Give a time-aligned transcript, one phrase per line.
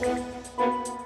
[0.00, 0.99] Thank you.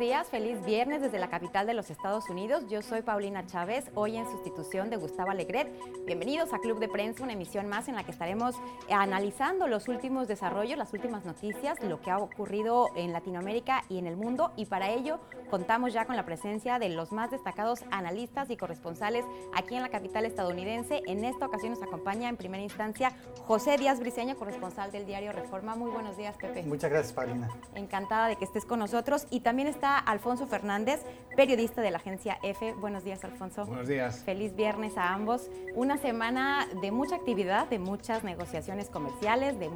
[0.00, 2.64] Días, feliz viernes desde la capital de los Estados Unidos.
[2.70, 5.70] Yo soy Paulina Chávez, hoy en sustitución de Gustavo Alegret.
[6.06, 8.54] Bienvenidos a Club de Prensa, una emisión más en la que estaremos
[8.90, 14.06] analizando los últimos desarrollos, las últimas noticias, lo que ha ocurrido en Latinoamérica y en
[14.06, 14.52] el mundo.
[14.56, 15.20] Y para ello
[15.50, 19.90] contamos ya con la presencia de los más destacados analistas y corresponsales aquí en la
[19.90, 21.02] capital estadounidense.
[21.08, 23.12] En esta ocasión nos acompaña en primera instancia
[23.46, 25.76] José Díaz Briceño, corresponsal del diario Reforma.
[25.76, 26.62] Muy buenos días, Pepe.
[26.62, 27.50] Muchas gracias, Paulina.
[27.74, 29.26] Encantada de que estés con nosotros.
[29.28, 31.04] Y también está Alfonso Fernández,
[31.36, 32.74] periodista de la agencia EFE.
[32.74, 33.66] Buenos días, Alfonso.
[33.66, 34.22] Buenos días.
[34.24, 35.50] Feliz viernes a ambos.
[35.74, 39.68] Una semana de mucha actividad, de muchas negociaciones comerciales, de,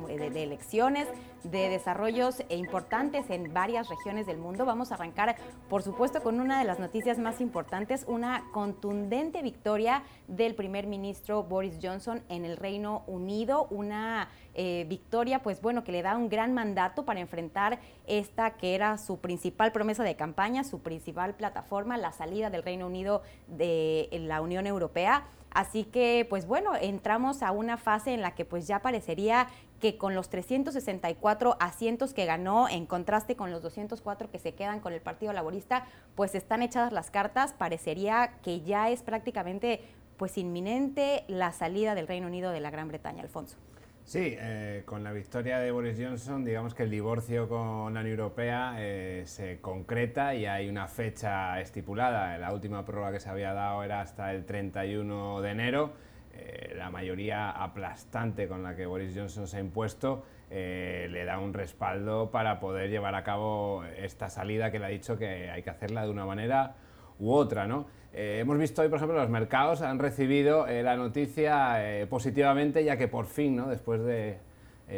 [0.43, 1.09] elecciones,
[1.43, 4.65] de desarrollos importantes en varias regiones del mundo.
[4.65, 5.37] Vamos a arrancar,
[5.69, 11.45] por supuesto, con una de las noticias más importantes, una contundente victoria del primer ministro
[11.45, 16.29] Boris Johnson en el Reino Unido, una eh, victoria, pues bueno, que le da un
[16.29, 21.99] gran mandato para enfrentar esta que era su principal promesa de campaña, su principal plataforma,
[21.99, 25.25] la salida del Reino Unido de la Unión Europea.
[25.51, 29.47] Así que, pues bueno, entramos a una fase en la que pues ya parecería
[29.81, 34.81] que con los 364 asientos que ganó, en contraste con los 204 que se quedan
[34.81, 37.53] con el Partido Laborista, pues están echadas las cartas.
[37.53, 39.81] Parecería que ya es prácticamente
[40.17, 43.57] pues inminente la salida del Reino Unido de la Gran Bretaña, Alfonso.
[44.05, 48.19] Sí, eh, con la victoria de Boris Johnson, digamos que el divorcio con la Unión
[48.19, 52.37] Europea eh, se concreta y hay una fecha estipulada.
[52.37, 55.95] La última prueba que se había dado era hasta el 31 de enero.
[56.35, 61.53] Eh, la mayoría aplastante con la que Boris Johnson se ha impuesto le da un
[61.53, 65.71] respaldo para poder llevar a cabo esta salida que le ha dicho que hay que
[65.71, 66.77] hacerla de una manera
[67.19, 67.87] u otra, ¿no?
[68.17, 72.85] Eh, hemos visto hoy, por ejemplo, los mercados han recibido eh, la noticia eh, positivamente,
[72.85, 73.69] ya que por fin, ¿no?
[73.69, 74.39] después de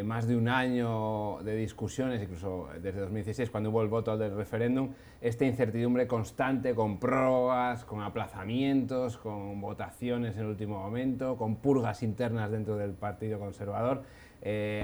[0.05, 4.91] más de un año de discusiones, incluso desde 2016, cuando hubo el voto del referéndum,
[5.21, 12.03] esta incertidumbre constante, con prórrogas, con aplazamientos, con votaciones en el último momento, con purgas
[12.03, 14.03] internas dentro del Partido Conservador,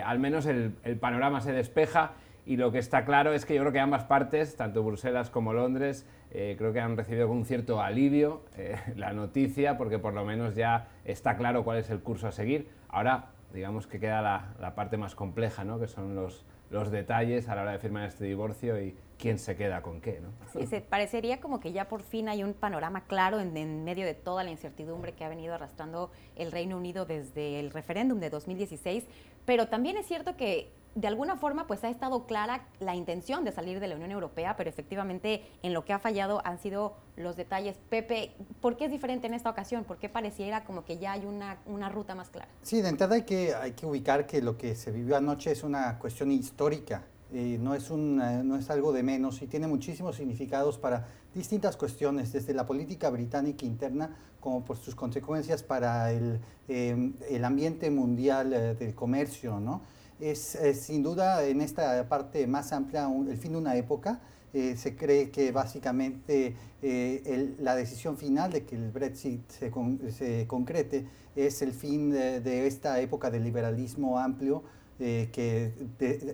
[0.05, 2.13] al menos el, el panorama se despeja
[2.45, 5.53] y lo que está claro es que yo creo que ambas partes, tanto Bruselas como
[5.53, 10.13] Londres, eh, creo que han recibido con un cierto alivio eh, la noticia, porque por
[10.15, 12.69] lo menos ya está claro cuál es el curso a seguir.
[12.89, 15.79] Ahora, digamos que queda la, parte más compleja, ¿no?
[15.79, 19.55] que son los, los detalles a la hora de firmar este divorcio y quién se
[19.55, 20.21] queda con qué.
[20.21, 20.31] ¿no?
[20.53, 24.15] Sí, se parecería como que ya por fin hay un panorama claro en, medio de
[24.15, 29.07] toda la incertidumbre que ha venido arrastrando el Reino Unido desde el referéndum de 2016,
[29.45, 33.53] pero también es cierto que de alguna forma pues ha estado clara la intención de
[33.53, 37.37] salir de la Unión Europea, pero efectivamente en lo que ha fallado han sido los
[37.37, 37.77] detalles.
[37.89, 39.85] Pepe, ¿por qué es diferente en esta ocasión?
[39.85, 42.49] ¿Por qué pareciera como que ya hay una, una ruta más clara?
[42.63, 45.63] Sí, de entrada hay que, hay que ubicar que lo que se vivió anoche es
[45.63, 47.03] una cuestión histórica,
[47.35, 51.79] eh, no, es un, no es algo de menos y tiene muchísimos significados para distintas
[51.79, 57.91] cuestiones, desde la política británica interna como por sus consecuencias para el, eh, el ambiente
[57.91, 59.81] mundial eh, del comercio, ¿no?
[60.23, 64.21] Es, sin duda en esta parte más amplia el fin de una época.
[64.55, 69.73] Eh, se cree que básicamente eh, la decisión final de que el Brexit se,
[70.11, 74.63] se concrete es el fin de, esta época de liberalismo amplio
[75.01, 75.73] eh, que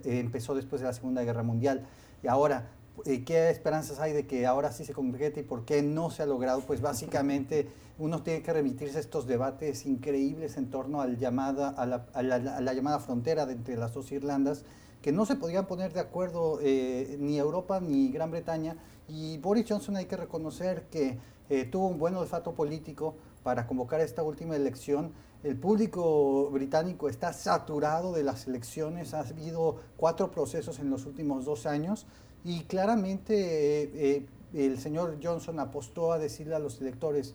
[0.05, 1.87] empezó después de la Segunda Guerra Mundial.
[2.25, 2.69] Y ahora,
[3.05, 6.27] ¿qué esperanzas hay de que ahora sí se concrete y por qué no se ha
[6.27, 6.61] logrado?
[6.63, 7.69] Pues básicamente
[7.99, 11.87] uno tiene que remitirse a estos debates increíbles en torno al llamada, a,
[12.23, 14.65] la, llamada frontera de entre las dos Irlandas,
[15.03, 18.77] que no se podían poner de acuerdo eh, ni Europa ni Gran Bretaña.
[19.09, 21.19] Y Boris Johnson hay que reconocer que
[21.51, 25.13] eh, tuvo un buen olfato político para convocar esta última elección.
[25.43, 31.45] El público británico está saturado de las elecciones, ha habido cuatro procesos en los últimos
[31.45, 32.07] dos años
[32.45, 37.35] y claramente eh, el señor Johnson apostó a decirle a los electores,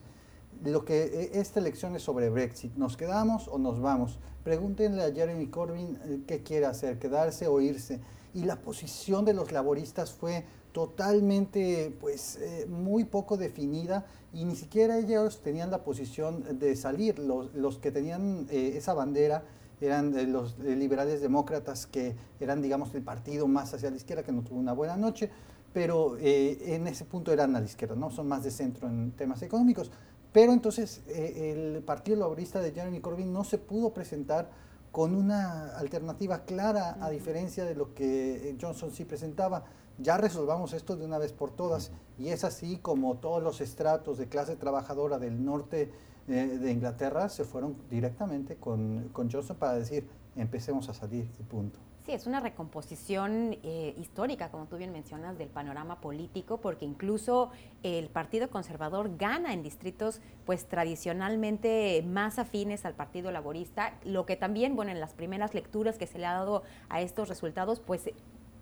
[0.64, 2.74] lo que e, esta elección es sobre Brexit.
[2.76, 4.18] ¿Nos quedamos o nos vamos?
[4.44, 8.00] Pregúntenle a Jeremy Corbyn eh, qué quiere hacer, quedarse o irse.
[8.34, 14.54] Y la posición de los laboristas fue totalmente, pues, eh, muy poco definida y ni
[14.54, 17.18] siquiera ellos tenían la posición de salir.
[17.18, 19.44] Los, que tenían eh, esa bandera
[19.80, 24.42] eran los liberales demócratas, que eran, digamos, el partido más hacia la izquierda, que no
[24.42, 25.30] tuvo una buena noche,
[25.72, 28.10] pero en ese punto eran a la izquierda, ¿no?
[28.10, 29.90] Son más de centro en temas económicos.
[30.34, 34.50] Pero entonces eh, el Partido Laborista de Jeremy Corbyn no se pudo presentar
[34.90, 39.64] con una alternativa clara, a diferencia de lo que eh, Johnson sí presentaba.
[39.96, 41.92] Ya resolvamos esto de una vez por todas.
[42.18, 45.92] Y es así como todos los estratos de clase trabajadora del norte
[46.26, 51.44] eh, de Inglaterra se fueron directamente con, con Johnson para decir, empecemos a salir y
[51.44, 51.78] punto.
[52.04, 57.50] Sí, es una recomposición eh, histórica, como tú bien mencionas, del panorama político, porque incluso
[57.82, 64.36] el Partido Conservador gana en distritos, pues tradicionalmente más afines al Partido Laborista, lo que
[64.36, 68.10] también, bueno, en las primeras lecturas que se le ha dado a estos resultados, pues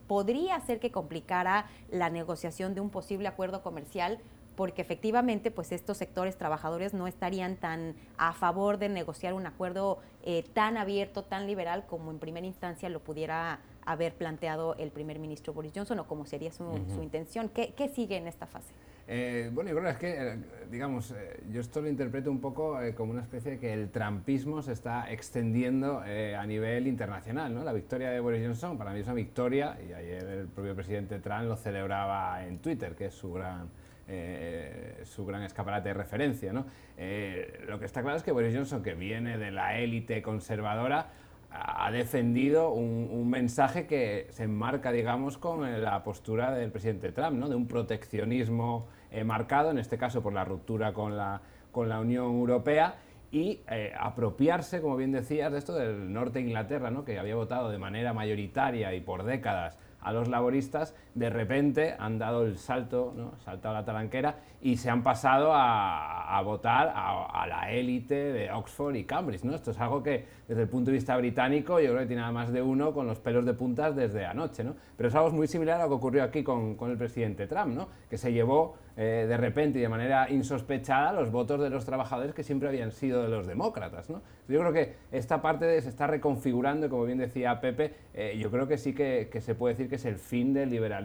[0.06, 4.20] podría ser que complicara la negociación de un posible acuerdo comercial
[4.62, 9.98] porque efectivamente pues estos sectores trabajadores no estarían tan a favor de negociar un acuerdo
[10.22, 15.18] eh, tan abierto, tan liberal como en primera instancia lo pudiera haber planteado el primer
[15.18, 16.62] ministro Boris Johnson o como sería su,
[17.02, 17.48] intención.
[17.48, 18.72] ¿Qué, sigue en esta fase?
[19.08, 20.38] Eh, bueno, yo creo es que, eh,
[20.70, 21.12] digamos,
[21.50, 25.10] yo esto lo interpreto un poco como una especie de que el trampismo se está
[25.10, 27.64] extendiendo a nivel internacional, ¿no?
[27.64, 31.18] La victoria de Boris Johnson para mí es una victoria y ayer el propio presidente
[31.18, 33.81] Trump lo celebraba en Twitter, que es su gran
[34.14, 36.52] eh, su gran escaparate de referencia.
[36.98, 41.12] Eh, lo que está claro es que Boris Johnson, que viene de la élite conservadora,
[41.50, 47.54] ha defendido un, mensaje que se enmarca, digamos, con la postura del presidente Trump, de
[47.54, 52.26] un proteccionismo eh, marcado, en este caso por la ruptura con la, con la Unión
[52.26, 52.96] Europea,
[53.30, 53.60] y
[53.98, 57.06] apropiarse, como bien decías, de esto del norte de Inglaterra, ¿no?
[57.06, 62.18] que había votado de manera mayoritaria y por décadas a los laboristas, de repente han
[62.18, 63.32] dado el salto, ¿no?
[63.44, 69.04] saltado la talanquera y se han pasado a, votar a, la élite de Oxford y
[69.04, 69.44] Cambridge.
[69.44, 69.54] ¿no?
[69.54, 72.32] Esto es algo que desde el punto de vista británico yo creo que tiene nada
[72.32, 74.64] más de uno con los pelos de puntas desde anoche.
[74.64, 74.74] ¿no?
[74.96, 77.74] Pero es algo muy similar a lo que ocurrió aquí con, con el presidente Trump,
[77.74, 77.88] ¿no?
[78.08, 82.34] que se llevó eh, de repente y de manera insospechada los votos de los trabajadores
[82.34, 84.08] que siempre habían sido de los demócratas.
[84.10, 84.22] ¿no?
[84.48, 88.68] Yo creo que esta parte se está reconfigurando, como bien decía Pepe, eh, yo creo
[88.68, 91.01] que sí que, que, se puede decir que es el fin del liberalismo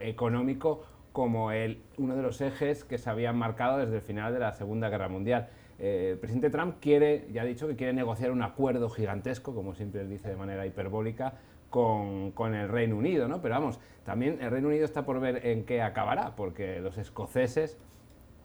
[0.00, 4.40] económico como el, uno de los ejes que se habían marcado desde el final de
[4.40, 5.48] la Segunda Guerra Mundial.
[5.78, 9.74] Eh, el presidente Trump quiere, ya ha dicho que quiere negociar un acuerdo gigantesco, como
[9.74, 11.34] siempre dice de manera hiperbólica,
[11.70, 13.40] con, el Reino Unido, ¿no?
[13.40, 17.78] Pero vamos, también el Reino Unido está por ver en qué acabará, porque los escoceses,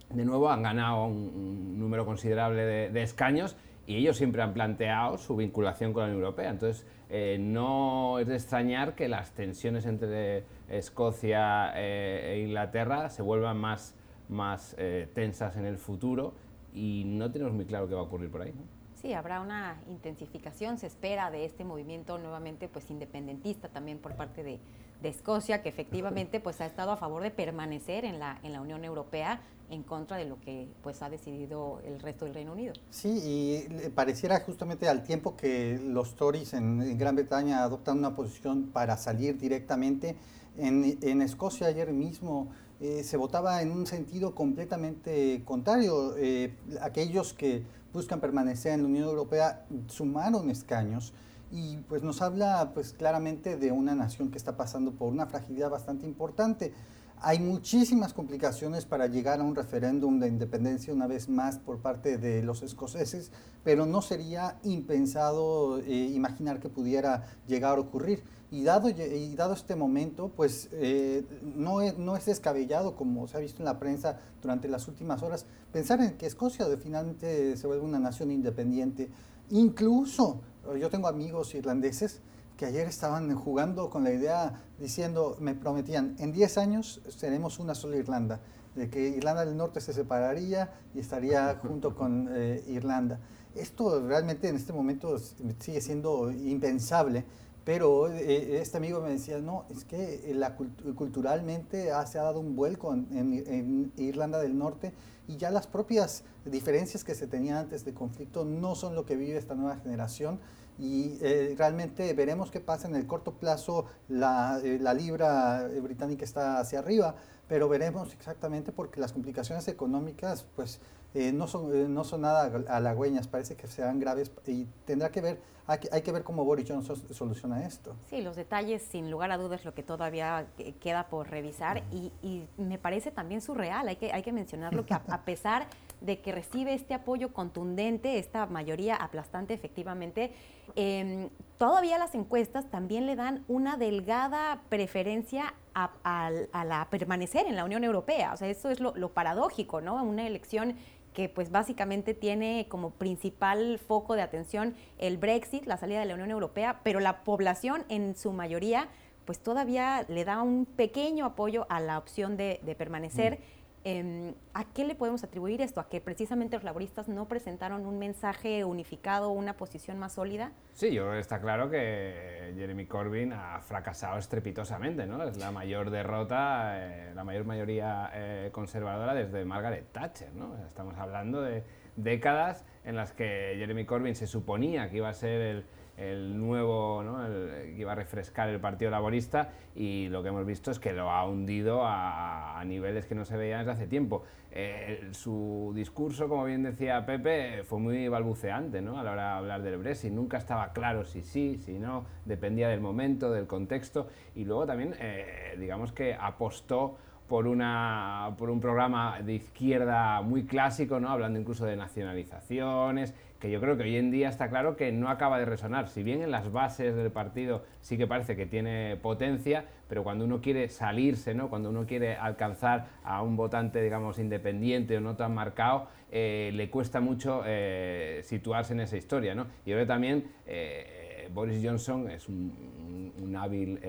[0.09, 5.37] de nuevo, han ganado un, número considerable de, escaños y ellos siempre han planteado su
[5.37, 6.49] vinculación con la Unión Europea.
[6.49, 13.21] Entonces, eh, no es de extrañar que las tensiones entre Escocia eh, e Inglaterra se
[13.21, 13.95] vuelvan más,
[14.27, 16.33] más eh, tensas en el futuro
[16.73, 18.51] y no tenemos muy claro qué va a ocurrir por ahí.
[18.51, 18.63] ¿no?
[18.95, 24.43] Sí, habrá una intensificación, se espera de este movimiento nuevamente pues independentista también por parte
[24.43, 24.59] de,
[25.03, 28.83] Escocia, que efectivamente pues ha estado a favor de permanecer en la, en la Unión
[28.83, 32.73] Europea en contra de lo que pues ha decidido el resto del Reino Unido.
[32.89, 38.69] Sí, y pareciera justamente al tiempo que los Tories en, Gran Bretaña adoptan una posición
[38.73, 40.15] para salir directamente,
[40.57, 42.47] en, en Escocia ayer mismo
[42.79, 46.15] eh, se votaba en un sentido completamente contrario.
[46.17, 51.13] Eh, aquellos que buscan permanecer en la Unión Europea sumaron escaños
[51.51, 55.69] y pues nos habla pues claramente de una nación que está pasando por una fragilidad
[55.69, 56.73] bastante importante.
[57.19, 62.19] Hay muchísimas complicaciones para llegar a un referéndum de independencia una vez más por parte
[62.19, 63.31] de los escoceses,
[63.63, 68.23] pero no sería impensado eh, imaginar que pudiera llegar a ocurrir.
[68.51, 73.35] Y dado, y dado este momento, pues eh, no, es, no es descabellado, como se
[73.35, 77.67] ha visto en la prensa durante las últimas horas, pensar en que Escocia finalmente se
[77.67, 79.09] vuelve una nación independiente.
[79.49, 80.41] Incluso,
[80.75, 82.21] yo tengo amigos irlandeses
[82.57, 87.75] que ayer estaban jugando con la idea, diciendo, me prometían, en 10 años seremos una
[87.75, 88.39] sola Irlanda,
[88.75, 93.19] de que Irlanda del Norte se separaría y estaría junto con eh, Irlanda.
[93.55, 95.17] Esto realmente en este momento
[95.59, 97.25] sigue siendo impensable
[97.67, 102.55] pero eh, este amigo me decía, no, es que la, culturalmente se ha dado un
[102.55, 104.93] vuelco en, Irlanda del Norte
[105.27, 109.15] y ya las propias diferencias que se tenían antes de conflicto no son lo que
[109.15, 110.39] vive esta nueva generación
[110.79, 113.85] y eh, realmente veremos qué pasa en el corto plazo.
[114.07, 117.15] La, eh, la libra británica está hacia arriba,
[117.47, 120.79] pero veremos exactamente porque las complicaciones económicas pues
[121.13, 126.01] no, son, no son nada halagüeñas, parece que serán graves y tendrá que ver hay
[126.01, 127.93] que, ver cómo Boris Johnson soluciona esto.
[128.09, 130.47] Sí, los detalles, sin lugar a dudas, lo que todavía
[130.79, 135.21] queda por revisar y, me parece también surreal, hay que, hay que mencionarlo, que a,
[135.25, 135.67] pesar
[135.99, 140.31] de que recibe este apoyo contundente, esta mayoría aplastante efectivamente,
[140.75, 146.31] em, todavía las encuestas también le dan una delgada preferencia a,
[146.65, 148.33] la permanecer en la Unión Europea.
[148.33, 150.01] O sea, eso es lo, lo paradójico, ¿no?
[150.03, 150.75] Una elección
[151.17, 156.13] que pues básicamente tiene como principal foco de atención el Brexit, la salida de la
[156.13, 158.87] Unión Europea, pero la población en su mayoría
[159.25, 163.39] pues todavía le da un pequeño apoyo a la opción de, permanecer.
[163.39, 163.56] Mm.
[163.89, 165.79] Em, ¿A qué le podemos atribuir esto?
[165.79, 170.51] ¿A que precisamente los laboristas no presentaron un mensaje unificado, una posición más sólida?
[170.73, 175.23] Sí, yo está claro que Jeremy Corbyn ha fracasado estrepitosamente, ¿no?
[175.23, 180.57] Es la mayor derrota, eh, la mayor mayoría eh, conservadora desde Margaret Thatcher, ¿no?
[180.65, 181.63] Estamos hablando de
[181.95, 185.65] décadas en las que Jeremy Corbyn se suponía que iba a ser el
[185.97, 187.17] el nuevo, ¿no?
[187.27, 191.09] que iba a refrescar el Partido Laborista y lo que hemos visto es que lo
[191.09, 194.23] ha hundido a, niveles que no se veían desde hace tiempo.
[194.51, 198.99] Eh, su discurso, como bien decía Pepe, fue muy balbuceante ¿no?
[198.99, 200.11] a la hora de hablar del Brexit.
[200.11, 204.95] Nunca estaba claro si sí, si no, dependía del momento, del contexto y luego también,
[204.99, 211.09] eh, digamos que apostó por, una, por un programa de izquierda muy clásico, ¿no?
[211.09, 215.09] hablando incluso de nacionalizaciones, que yo creo que hoy en día está claro que no
[215.09, 215.89] acaba de resonar.
[215.89, 220.25] Si bien en las bases del partido sí que parece que tiene potencia, pero cuando
[220.25, 221.49] uno quiere salirse, ¿no?
[221.49, 226.69] cuando uno quiere alcanzar a un votante, digamos, independiente o no tan marcado, eh, le
[226.69, 229.35] cuesta mucho eh, situarse en esa historia.
[229.35, 229.47] ¿no?
[229.63, 233.79] Creo que también eh, Boris Johnson es un hábil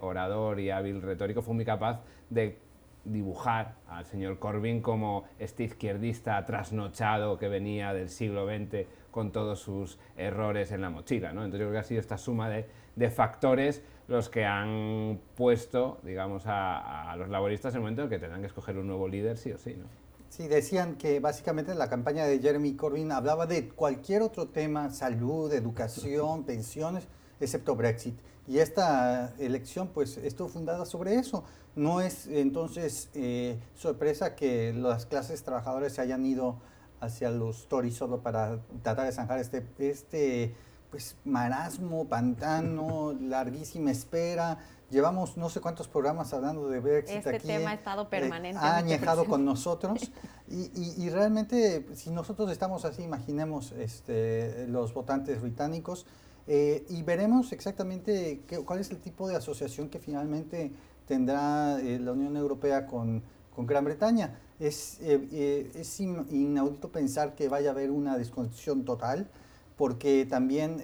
[0.00, 2.58] orador y hábil retórico, fue muy capaz de
[3.04, 9.60] dibujar al señor Corbyn como este izquierdista trasnochado que venía del siglo XX con todos
[9.60, 11.32] sus errores en la mochila.
[11.32, 11.44] ¿no?
[11.44, 12.66] Entonces yo creo que ha sido esta suma de,
[12.96, 18.08] de factores los que han puesto, digamos, a, a, los laboristas en el momento en
[18.08, 19.74] que tendrán que escoger un nuevo líder, sí o sí.
[19.78, 19.84] ¿no?
[20.30, 25.52] Sí, decían que básicamente la campaña de Jeremy Corbyn hablaba de cualquier otro tema, salud,
[25.52, 27.08] educación, pensiones,
[27.40, 28.14] excepto Brexit.
[28.50, 31.44] Y esta elección, pues, estuvo fundada sobre eso.
[31.76, 36.56] No es entonces eh, sorpresa que las clases trabajadoras se hayan ido
[36.98, 40.52] hacia los Tories solo para tratar de zanjar este, este
[40.90, 44.58] pues, marasmo, pantano, larguísima espera.
[44.90, 47.46] Llevamos no sé cuántos programas hablando de Brexit este aquí.
[47.46, 48.58] tema ha estado permanente.
[48.60, 50.10] ha añejado con nosotros.
[50.52, 56.06] Y, y, realmente, si nosotros estamos así, imaginemos este, los votantes británicos
[56.52, 60.72] eh, y veremos exactamente qué, cuál es el tipo de asociación que finalmente
[61.06, 63.22] tendrá eh, la Unión Europea con,
[63.56, 64.40] Gran Bretaña.
[64.58, 69.30] Es, eh, es inaudito pensar que vaya a haber una desconexión total,
[69.76, 70.82] porque también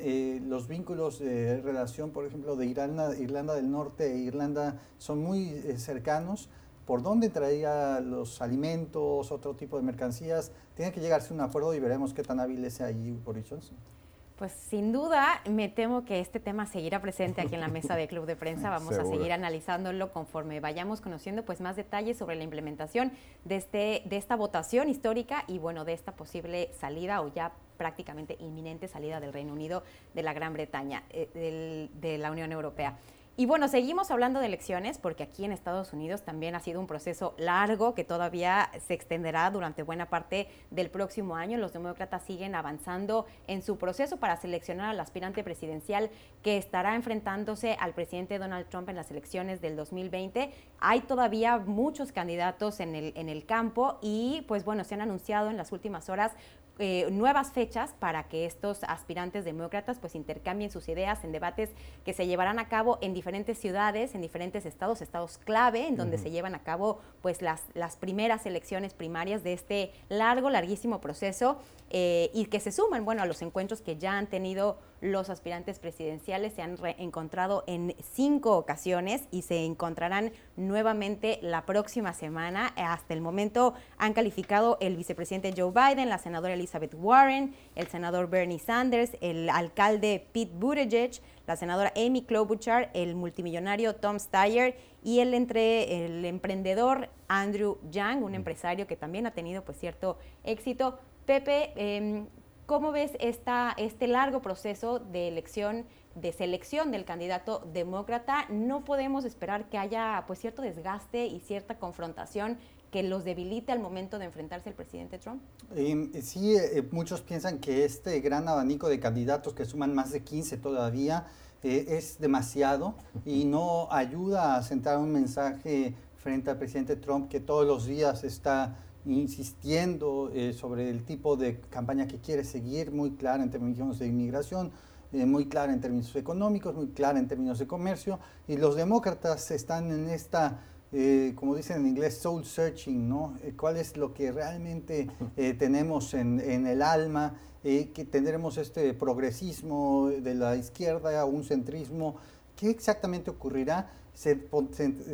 [0.49, 5.49] los vínculos de relación, por ejemplo, de Irlanda, Irlanda del Norte e Irlanda son muy
[5.79, 6.49] cercanos.
[6.87, 10.53] ¿Por dónde traería los alimentos, otro tipo de mercancías?
[10.77, 13.96] Tiene que llegarse a un acuerdo y veremos qué tan hábil es ahí Boris Johnson.
[14.37, 18.07] Pues sin duda, me temo que este tema seguirá presente aquí en la mesa de
[18.07, 18.69] Club de Prensa.
[18.79, 23.13] Vamos a seguir analizándolo conforme vayamos conociendo pues más detalles sobre la implementación
[23.47, 28.37] de, este, de esta votación histórica y bueno, de esta posible salida o ya prácticamente
[28.39, 32.99] inminente salida del Reino Unido de la Gran Bretaña, eh, de la Unión Europea.
[33.39, 36.87] Y bueno, seguimos hablando de elecciones porque aquí en Estados Unidos también ha sido un
[36.87, 41.59] proceso largo que todavía se extenderá durante buena parte del próximo año.
[41.59, 46.09] Los demócratas siguen avanzando en su proceso para seleccionar al aspirante presidencial
[46.43, 50.55] que estará enfrentándose al presidente Donald Trump en las elecciones del 2020.
[50.79, 55.51] Hay todavía muchos candidatos en el, en el campo y pues bueno, se han anunciado
[55.51, 56.33] en las últimas horas
[56.79, 61.71] eh, nuevas fechas para que estos aspirantes demócratas pues intercambien sus ideas en debates
[62.05, 66.19] que se llevarán a cabo en diferentes ciudades, en diferentes estados, estados clave, en donde
[66.19, 71.59] se llevan a cabo pues las, las primeras elecciones primarias de este largo, larguísimo proceso
[71.91, 75.79] eh, y que se suman, bueno, a los encuentros que ya han tenido los aspirantes
[75.79, 82.73] presidenciales se han encontrado en cinco ocasiones y se encontrarán nuevamente la próxima semana.
[82.77, 88.29] Hasta el momento han calificado el vicepresidente Joe Biden, la senadora Elizabeth Warren, el senador
[88.29, 95.21] Bernie Sanders, el alcalde Pete Buttigieg, la senadora Amy Klobuchar, el multimillonario Tom Steyer y
[95.21, 100.99] el, entre, el emprendedor Andrew Yang, un empresario que también ha tenido pues cierto éxito.
[101.25, 102.25] Pepe, eh,
[102.67, 105.85] ¿Cómo ves esta, este largo proceso de elección,
[106.17, 108.47] de selección del candidato demócrata?
[108.49, 112.59] No podemos esperar que haya pues cierto desgaste y cierta confrontación
[112.91, 115.43] que los debilite al momento de enfrentarse al presidente Trump?
[115.77, 120.25] Em, sí, eh, muchos piensan que este gran abanico de candidatos que suman más de
[120.25, 121.27] 15 todavía
[121.63, 127.39] eh, es demasiado y no ayuda a sentar un mensaje frente al presidente Trump que
[127.39, 133.13] todos los días está insistiendo eh, sobre el tipo de campaña que quiere seguir, muy
[133.13, 134.71] clara en términos de inmigración,
[135.13, 139.51] eh, muy clara en términos económicos, muy clara en términos de comercio, y los demócratas
[139.51, 140.61] están en esta,
[140.93, 143.35] eh, como dicen en inglés, soul searching, ¿no?
[143.57, 145.09] ¿Cuál es lo que realmente
[145.59, 147.35] tenemos en, en, el alma?
[147.63, 152.15] que tendremos este progresismo de la izquierda, un centrismo
[152.57, 153.91] ¿Qué exactamente ocurrirá?
[154.15, 154.49] ¿Se,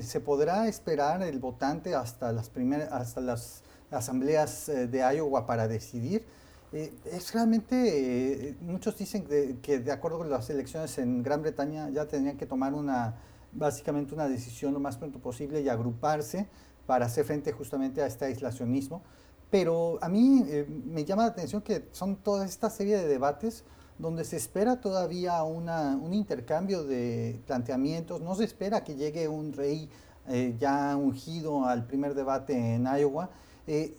[0.02, 5.68] se, podrá esperar el votante hasta las, primeras, hasta las asambleas eh, de Iowa para
[5.68, 6.24] decidir?
[6.72, 9.26] Eh, es realmente, eh, muchos dicen
[9.60, 13.14] que de acuerdo con las elecciones en Gran Bretaña ya tendrían que tomar una,
[13.52, 16.48] básicamente una decisión lo más pronto posible y agruparse
[16.86, 19.02] para hacer frente justamente a este aislacionismo.
[19.50, 23.64] Pero a mí eh, me llama la atención que son toda esta serie de debates
[23.98, 29.52] donde se espera todavía una, un intercambio de planteamientos, no se espera que llegue un
[29.52, 29.90] rey
[30.58, 33.28] ya ungido al primer debate en Iowa,
[33.66, 33.94] eh,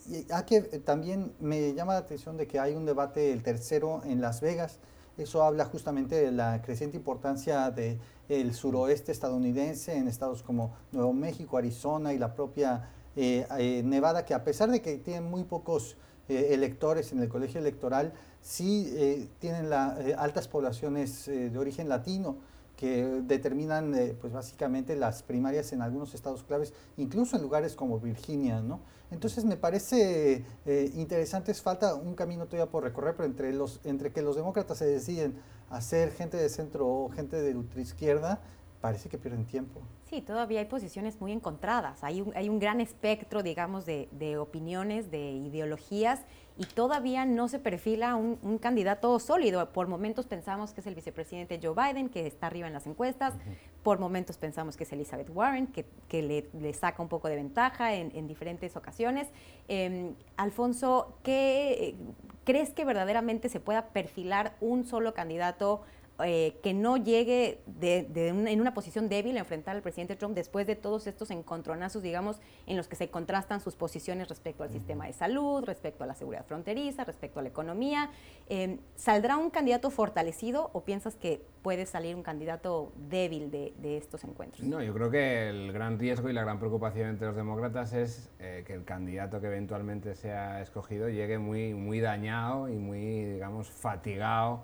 [0.47, 4.41] que también me llama la atención de que hay un debate, el tercero, en Las
[4.41, 4.79] Vegas.
[5.17, 11.57] Eso habla justamente de la creciente importancia del suroeste estadounidense en estados como Nuevo México,
[11.57, 15.97] Arizona y la propia eh, eh, Nevada, que a pesar de que tienen muy pocos
[16.29, 22.35] eh, electores en el colegio electoral, sí tienen altas poblaciones de origen latino
[22.83, 28.59] que determinan pues básicamente las primarias en algunos estados claves, incluso en lugares como Virginia,
[28.59, 28.81] ¿no?
[29.09, 33.79] Entonces me parece eh, interesante, es falta un camino todavía por recorrer, pero entre, los,
[33.85, 35.35] entre que los demócratas se deciden
[35.69, 38.41] a ser gente de centro o gente de ultraizquierda,
[38.83, 39.79] parece que pierden tiempo.
[40.09, 42.03] Sí, todavía hay posiciones muy encontradas.
[42.03, 46.25] Hay un, hay un gran espectro, digamos, de, de, opiniones, de ideologías,
[46.57, 49.71] y todavía no se perfila un, un, candidato sólido.
[49.71, 53.35] Por momentos pensamos que es el vicepresidente Joe Biden, que está arriba en las encuestas.
[53.83, 57.37] Por momentos pensamos que es Elizabeth Warren, que, que le, le, saca un poco de
[57.37, 59.29] ventaja en, en diferentes ocasiones.
[59.69, 61.95] Eh, Alfonso, ¿qué,
[62.43, 65.83] ¿crees que verdaderamente se pueda perfilar un solo candidato?
[66.25, 70.65] Eh, que no llegue de, en una posición débil a enfrentar al presidente Trump después
[70.65, 75.07] de todos estos encontronazos, digamos, en los que se contrastan sus posiciones respecto al sistema
[75.07, 78.09] de salud, respecto a la seguridad fronteriza, respecto a la economía.
[78.47, 84.23] Eh, ¿Saldrá un candidato fortalecido o piensas que puede salir un candidato débil de, estos
[84.23, 84.65] encuentros?
[84.65, 88.29] No, yo creo que el gran riesgo y la gran preocupación entre los demócratas es
[88.39, 93.69] eh, que el candidato que eventualmente sea escogido llegue muy, muy dañado y muy, digamos,
[93.69, 94.63] fatigado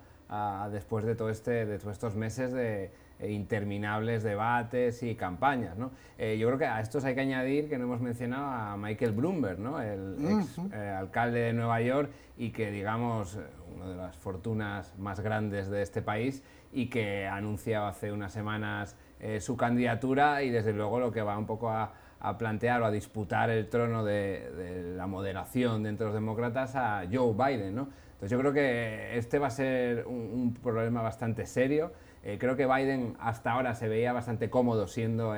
[0.72, 5.78] después de, todo este, de todos estos meses de eh, interminables debates y campañas.
[5.78, 5.92] ¿no?
[6.18, 9.12] Eh, yo creo que a estos hay que añadir que no hemos mencionado a Michael
[9.12, 9.82] Bloomberg, ¿no?
[9.82, 13.38] el ex eh, alcalde de Nueva York y que, digamos,
[13.76, 18.32] una de las fortunas más grandes de este país y que ha anunciado hace unas
[18.32, 18.96] semanas
[19.42, 22.92] su candidatura y desde luego lo que va un poco a, a plantear o a
[22.92, 27.76] disputar el trono de, de, la moderación de entre los demócratas a Joe Biden.
[27.76, 27.90] ¿no?
[28.20, 31.94] Entonces yo creo que este va a ser un, problema bastante serio.
[32.22, 35.34] Eh, creo que Biden hasta ahora se veía bastante cómodo siendo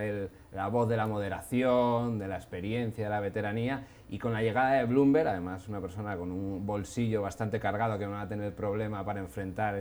[0.52, 4.72] la voz de la moderación, de la experiencia, de la veteranía, y con la llegada
[4.72, 8.56] de Bloomberg, además una persona con un bolsillo bastante cargado que no va a tener
[8.56, 9.76] problema para enfrentar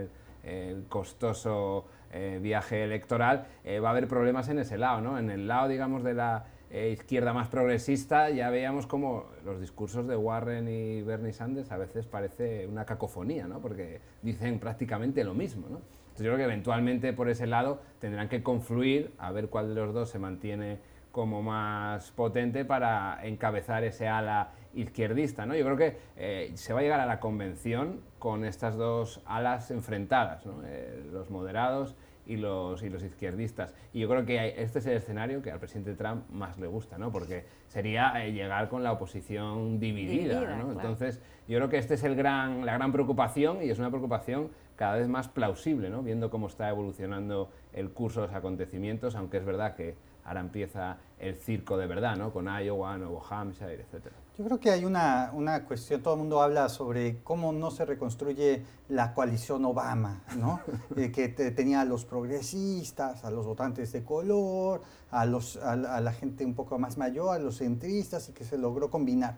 [0.45, 5.19] el, costoso eh, viaje electoral, eh, va a haber problemas en ese lado, ¿no?
[5.19, 10.07] En el lado, digamos, de la eh, izquierda más progresista, ya veíamos como los discursos
[10.07, 13.61] de Warren y Bernie Sanders a veces parece una cacofonía, ¿no?
[13.61, 15.67] porque dicen prácticamente lo mismo.
[15.69, 15.81] ¿no?
[16.17, 19.93] Yo creo que eventualmente por ese lado tendrán que confluir a ver cuál de los
[19.93, 20.79] dos se mantiene
[21.11, 25.47] como más potente para encabezar ese ala izquierdista.
[25.47, 25.57] ¿no?
[25.57, 29.73] Yo creo que eh, se va a llegar a la convención con estas dos alas
[29.73, 33.75] enfrentadas, eh, los moderados y los, y los izquierdistas.
[33.93, 36.99] Y yo creo que este es el escenario que al presidente Trump más le gusta,
[36.99, 37.11] ¿no?
[37.11, 40.57] porque sería eh, llegar con la oposición dividida.
[40.57, 40.73] ¿no?
[40.73, 44.51] Entonces, yo creo que esta es el gran, la gran preocupación y es una preocupación
[44.77, 46.03] cada vez más plausible, ¿no?
[46.03, 50.99] viendo cómo está evolucionando el curso de los acontecimientos, aunque es verdad que ahora empieza
[51.19, 52.33] el circo de verdad, ¿no?
[52.33, 54.07] Con Iowa, Nuevo Hampshire, etc.
[54.41, 57.85] Yo creo que hay una, una, cuestión, todo el mundo habla sobre cómo no se
[57.85, 60.61] reconstruye la coalición Obama, ¿no?
[60.97, 66.13] Eh, que tenía a los progresistas, a los votantes de color, a, los, a, la
[66.15, 69.37] gente un poco más mayor, a los centristas, y que se logró combinar.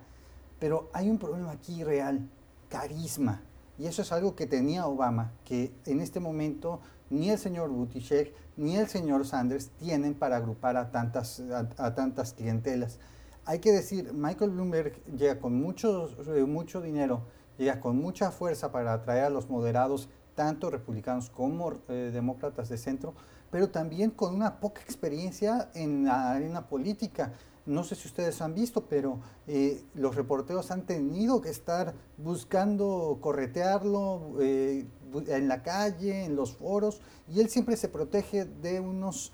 [0.60, 2.30] Pero hay un problema aquí real,
[2.68, 3.42] carisma.
[3.80, 6.78] Y eso es algo que tenía Obama, que en este momento
[7.10, 12.34] ni el señor Buttigieg ni el señor Sanders tienen para agrupar a tantas, a, tantas
[12.34, 13.00] clientelas.
[13.44, 17.22] Hay que decir, Michael Bloomberg llega con mucho, eh, mucho dinero,
[17.58, 22.78] llega con mucha fuerza para atraer a los moderados, tanto republicanos como eh, demócratas de
[22.78, 23.14] centro,
[23.50, 27.32] pero también con una poca experiencia en la arena política.
[27.66, 33.18] No sé si ustedes han visto, pero eh, los reporteros han tenido que estar buscando
[33.20, 39.32] corretearlo en la calle, en los foros, y él siempre se protege de unos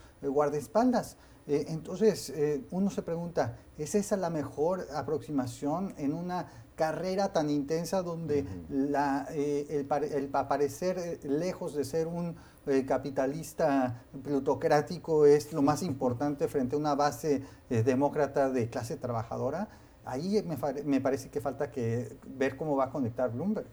[1.48, 2.32] eh, entonces,
[2.70, 6.46] uno se pregunta, ¿es esa la mejor aproximación en una
[6.78, 14.04] carrera tan intensa donde la, eh, el, aparecer eh, lejos de ser un eh, capitalista
[14.22, 19.68] plutocrático es lo más importante frente a una base demócrata de clase trabajadora,
[20.04, 23.66] ahí me, me, parece que falta que ver cómo va a conectar Bloomberg.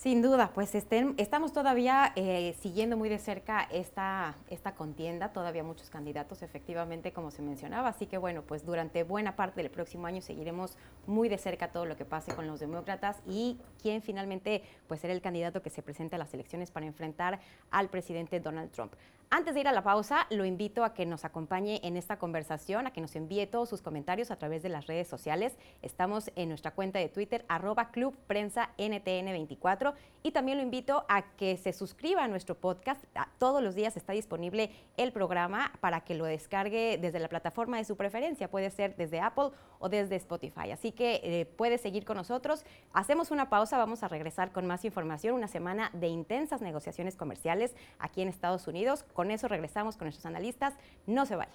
[0.00, 5.62] Sin duda, pues estén, estamos todavía eh, siguiendo muy de cerca esta, esta contienda, todavía
[5.62, 10.06] muchos candidatos efectivamente como se mencionaba, así que bueno, pues durante buena parte del próximo
[10.06, 14.62] año seguiremos muy de cerca todo lo que pase con los demócratas y quién finalmente
[14.88, 17.38] pues será el candidato que se presente a las elecciones para enfrentar
[17.70, 18.94] al presidente Donald Trump.
[19.32, 22.88] Antes de ir a la pausa, lo invito a que nos acompañe en esta conversación,
[22.88, 25.56] a que nos envíe todos sus comentarios a través de las redes sociales.
[25.82, 29.94] Estamos en nuestra cuenta de Twitter, arroba Club Prensa NTN24.
[30.24, 33.04] Y también lo invito a que se suscriba a nuestro podcast.
[33.38, 37.84] Todos los días está disponible el programa para que lo descargue desde la plataforma de
[37.84, 38.50] su preferencia.
[38.50, 40.70] Puede ser desde Apple o desde Spotify.
[40.70, 42.64] Así que eh, puede seguir con nosotros.
[42.92, 45.34] Hacemos una pausa, vamos a regresar con más información.
[45.34, 50.26] Una semana de intensas negociaciones comerciales aquí en Estados Unidos con eso regresamos con nuestros
[50.26, 50.74] analistas.
[51.06, 51.52] No se vaya.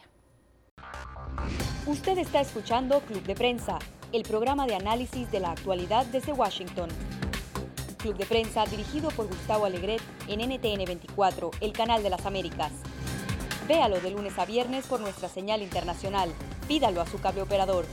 [1.86, 3.80] Usted está escuchando Club de Prensa,
[4.12, 6.90] el programa de análisis de la actualidad desde Washington.
[7.98, 12.72] Club de Prensa dirigido por Gustavo Alegret en NTN 24, el canal de las Américas.
[13.68, 16.32] Véalo de lunes a viernes por nuestra señal internacional.
[16.68, 17.86] Pídalo a su cable operador.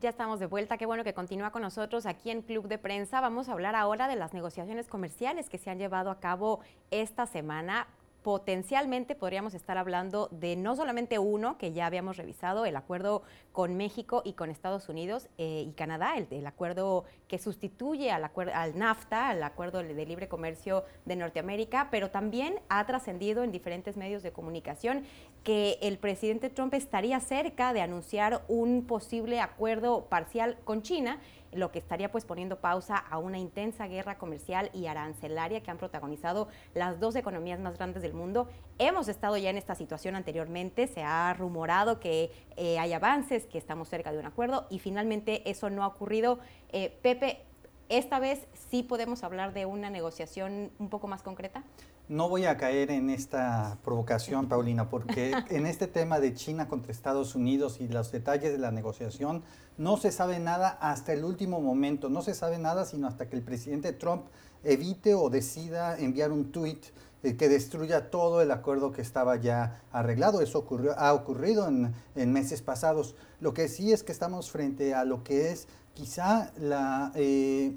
[0.00, 3.20] Ya estamos de vuelta, qué bueno que continúa con nosotros aquí en Club de Prensa.
[3.20, 6.60] Vamos a hablar ahora de las negociaciones comerciales que se han llevado a cabo
[6.92, 7.88] esta semana
[8.28, 13.74] potencialmente podríamos estar hablando de no solamente uno que ya habíamos revisado, el acuerdo con
[13.78, 18.76] México y con Estados Unidos eh, y Canadá, el, acuerdo que sustituye al, acuerdo, al
[18.76, 24.22] NAFTA, al acuerdo de libre comercio de Norteamérica, pero también ha trascendido en diferentes medios
[24.22, 25.04] de comunicación
[25.42, 31.18] que el presidente Trump estaría cerca de anunciar un posible acuerdo parcial con China
[31.52, 35.78] lo que estaría pues poniendo pausa a una intensa guerra comercial y arancelaria que han
[35.78, 38.48] protagonizado las dos economías más grandes del mundo.
[38.78, 43.58] Hemos estado ya en esta situación anteriormente, se ha rumorado que eh, hay avances, que
[43.58, 46.38] estamos cerca de un acuerdo y finalmente eso no ha ocurrido.
[46.70, 47.42] Eh, Pepe,
[47.88, 51.64] ¿esta vez sí podemos hablar de una negociación un poco más concreta?
[52.08, 56.90] No voy a caer en esta provocación, Paulina, porque en este tema de China contra
[56.90, 59.42] Estados Unidos y los detalles de la negociación,
[59.78, 62.08] no se sabe nada hasta el último momento.
[62.10, 64.26] No se sabe nada sino hasta que el presidente Trump
[64.64, 66.84] evite o decida enviar un tuit
[67.22, 70.40] eh, que destruya todo el acuerdo que estaba ya arreglado.
[70.40, 73.14] Eso ocurrió, ha ocurrido en, meses pasados.
[73.40, 77.76] Lo que sí es que estamos frente a lo que es quizá la, eh,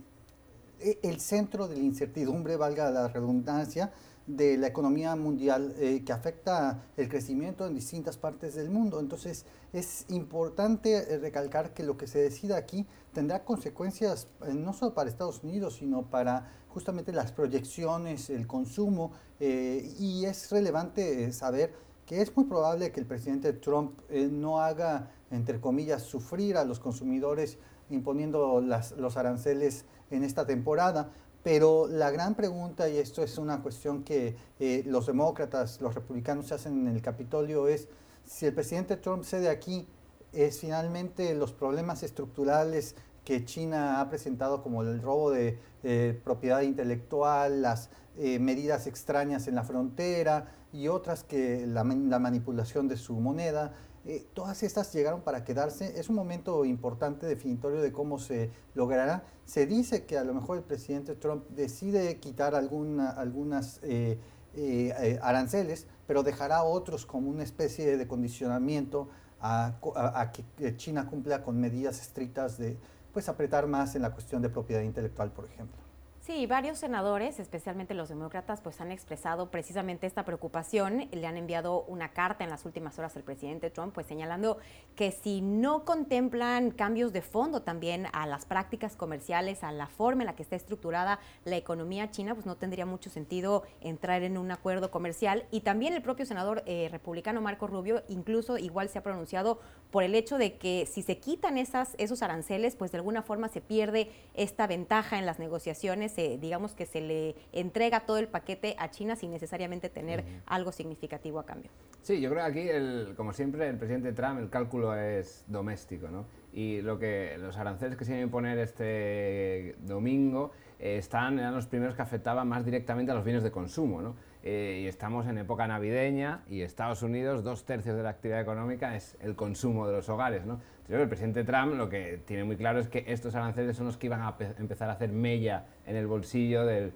[0.80, 3.92] e, el centro de la incertidumbre, valga la redundancia,
[4.36, 9.00] de la economía mundial eh, que afecta el crecimiento en distintas partes del mundo.
[9.00, 14.74] Entonces es importante eh, recalcar que lo que se decida aquí tendrá consecuencias eh, no
[14.74, 21.74] solo para Estados Unidos, sino para justamente las proyecciones, el consumo, y es relevante saber
[22.06, 26.80] que es muy probable que el presidente Trump no haga, entre comillas, sufrir a los
[26.80, 27.58] consumidores
[27.90, 31.12] imponiendo las, los aranceles en esta temporada,
[31.44, 36.48] pero la gran pregunta, y esto es una cuestión que eh, los demócratas, los republicanos
[36.48, 37.88] se hacen en el Capitolio, es
[38.26, 39.88] si el presidente Trump cede aquí,
[40.34, 46.62] es finalmente los problemas estructurales que China ha presentado como el robo de eh, propiedad
[46.62, 53.14] intelectual, las eh, medidas extrañas en la frontera y otras que la manipulación de su
[53.14, 53.74] moneda,
[54.06, 56.00] eh, todas estas llegaron para quedarse.
[56.00, 59.24] Es un momento importante, definitorio de cómo se logrará.
[59.46, 64.18] Se dice que a lo mejor el presidente Trump decide quitar alguna, algunas eh,
[64.56, 69.10] eh, aranceles, pero dejará otros como una especie de condicionamiento
[69.40, 72.78] a, a, que China cumpla con medidas estrictas de
[73.12, 75.91] pues apretar más en la cuestión de propiedad intelectual, por ejemplo.
[76.34, 81.10] Sí, varios senadores, especialmente los demócratas, pues han expresado precisamente esta preocupación.
[81.12, 84.58] Le han enviado una carta en las últimas horas al presidente Trump, pues señalando
[84.96, 90.24] que si no contemplan cambios de fondo también a las prácticas comerciales, a la forma
[90.24, 94.38] en la que está estructurada la economía china, pues no tendría mucho sentido entrar en
[94.38, 95.44] un acuerdo comercial.
[95.52, 99.60] Y también el propio senador eh, republicano Marco Rubio incluso igual se ha pronunciado
[99.92, 103.50] por el hecho de que si se quitan esas, esos aranceles, pues de alguna forma
[103.50, 108.76] se pierde esta ventaja en las negociaciones digamos que se le entrega todo el paquete
[108.78, 111.72] a China sin necesariamente tener algo significativo a cambio.
[112.02, 116.10] Sí, yo creo que aquí, el, como siempre, el presidente Trump, el cálculo es doméstico,
[116.10, 116.26] ¿no?
[116.52, 121.54] Y lo que los aranceles que se iban a imponer este domingo eh, están, eran
[121.54, 124.16] los primeros que afectaban más directamente a los bienes de consumo, ¿no?
[124.44, 129.16] y estamos en época navideña y Estados Unidos, dos tercios de la actividad económica es
[129.22, 130.48] el consumo de los hogares.
[130.48, 130.60] ¿no?
[130.90, 134.08] El presidente Trump lo que tiene muy claro es que estos aranceles son los que
[134.08, 136.94] iban a empezar a hacer mella en el bolsillo del,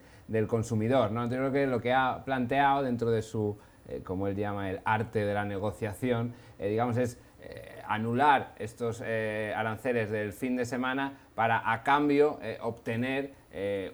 [0.48, 1.12] consumidor.
[1.12, 1.24] ¿no?
[1.24, 4.82] Entonces, creo que lo que ha planteado dentro de su, eh, como él llama, el
[4.84, 11.14] arte de la negociación, eh, digamos, es eh, anular estos aranceles del fin de semana
[11.36, 13.34] para, a cambio, obtener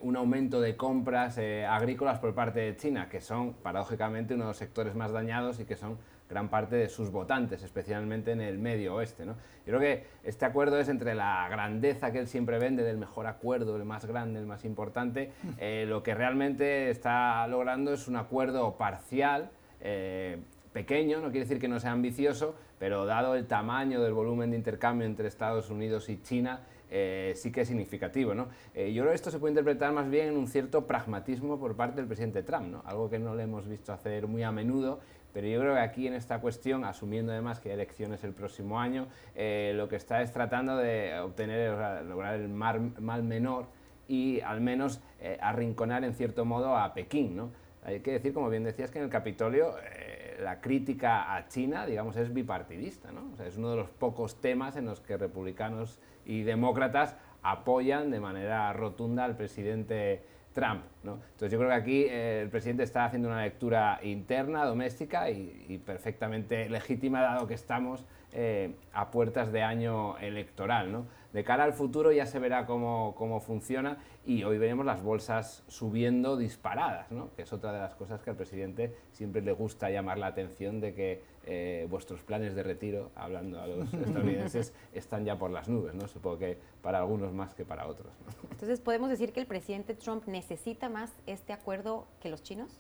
[0.02, 4.58] un aumento de compras agrícolas por parte de China, que son, paradójicamente, uno de los
[4.58, 5.98] sectores más dañados y que son
[6.32, 9.26] gran parte de sus votantes, especialmente en el medio oeste.
[9.26, 9.34] ¿no?
[9.66, 13.28] Yo creo que este acuerdo es entre la grandeza que él siempre vende del mejor
[13.28, 18.16] acuerdo, el más grande, el más importante, eh, lo que realmente está logrando es un
[18.16, 20.40] acuerdo parcial, eh,
[20.72, 24.58] pequeño, no quiere decir que no sea ambicioso, pero dado el tamaño del volumen de
[24.58, 28.36] intercambio entre Estados Unidos y China, eh, sí que es significativo.
[28.36, 28.50] ¿no?
[28.76, 31.96] yo creo que esto se puede interpretar más bien en un cierto pragmatismo por parte
[31.98, 32.84] del presidente Trump, ¿no?
[32.86, 35.00] algo que no le hemos visto hacer muy a menudo
[35.34, 38.80] pero yo creo que aquí en esta cuestión, asumiendo además que hay elecciones el próximo
[38.80, 41.72] año, eh, lo que está es tratando de obtener,
[42.06, 43.68] lograr el mal, menor
[44.08, 47.36] y al menos eh, arrinconar en cierto modo a Pekín.
[47.36, 47.52] ¿no?
[47.84, 50.11] Hay que decir, como bien decías, que en el Capitolio eh,
[50.42, 53.12] la crítica a China, digamos, es bipartidista.
[53.12, 53.32] ¿no?
[53.44, 58.72] Es uno de los pocos temas en los que republicanos y demócratas apoyan de manera
[58.74, 60.24] rotunda al presidente
[60.54, 60.84] Trump.
[61.04, 65.82] Entonces yo creo que aquí eh, el presidente está haciendo una lectura interna, doméstica y,
[65.86, 70.92] perfectamente legítima dado que estamos eh, a puertas de año electoral.
[70.92, 71.06] ¿no?
[71.34, 75.64] De cara al futuro ya se verá cómo, cómo, funciona y hoy veremos las bolsas
[75.68, 77.30] subiendo disparadas, ¿no?
[77.36, 80.82] que es otra de las cosas que al presidente siempre le gusta llamar la atención
[80.82, 85.70] de que eh, vuestros planes de retiro, hablando a los estadounidenses, están ya por las
[85.70, 85.96] nubes.
[85.96, 86.08] ¿no?
[86.08, 88.12] Supongo que para algunos más que para otros.
[88.52, 92.80] Entonces, ¿podemos decir que el presidente Trump necesita más este acuerdo que los chinos?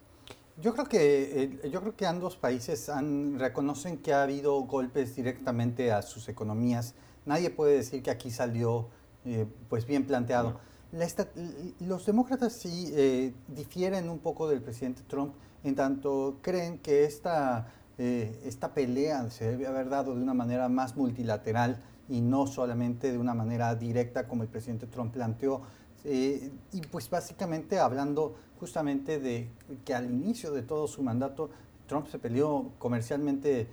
[0.58, 5.16] Yo creo que, eh, yo creo que ambos países han, reconocen que ha habido golpes
[5.16, 6.94] directamente a sus economías
[7.26, 8.88] Nadie puede decir que aquí salió
[9.26, 10.60] eh, pues bien planteado.
[11.80, 17.68] los demócratas sí eh, difieren un poco del presidente Trump en tanto creen que esta,
[18.00, 21.78] eh, esta pelea se debe haber dado de una manera más multilateral
[22.10, 25.62] y no solamente de una manera directa como el presidente Trump planteó.
[26.04, 29.50] y pues básicamente hablando justamente de
[29.86, 31.52] que al inicio de todo su mandato
[31.86, 33.68] Trump se peleó comercialmente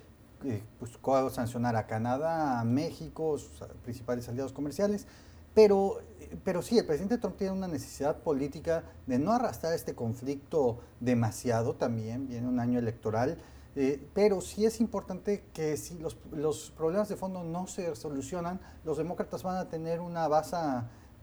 [0.80, 5.06] buscó pues, sancionar a Canadá, a México, sus principales aliados comerciales,
[5.54, 5.98] pero,
[6.44, 11.74] pero sí, el presidente Trump tiene una necesidad política de no arrastrar este conflicto demasiado
[11.74, 13.38] también, viene un año electoral,
[13.74, 18.60] eh, pero sí es importante que si los, los, problemas de fondo no se solucionan,
[18.84, 20.56] los demócratas van a tener una base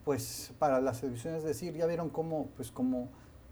[0.03, 3.09] pues, para las elecciones, es decir, ya vieron cómo, pues, cómo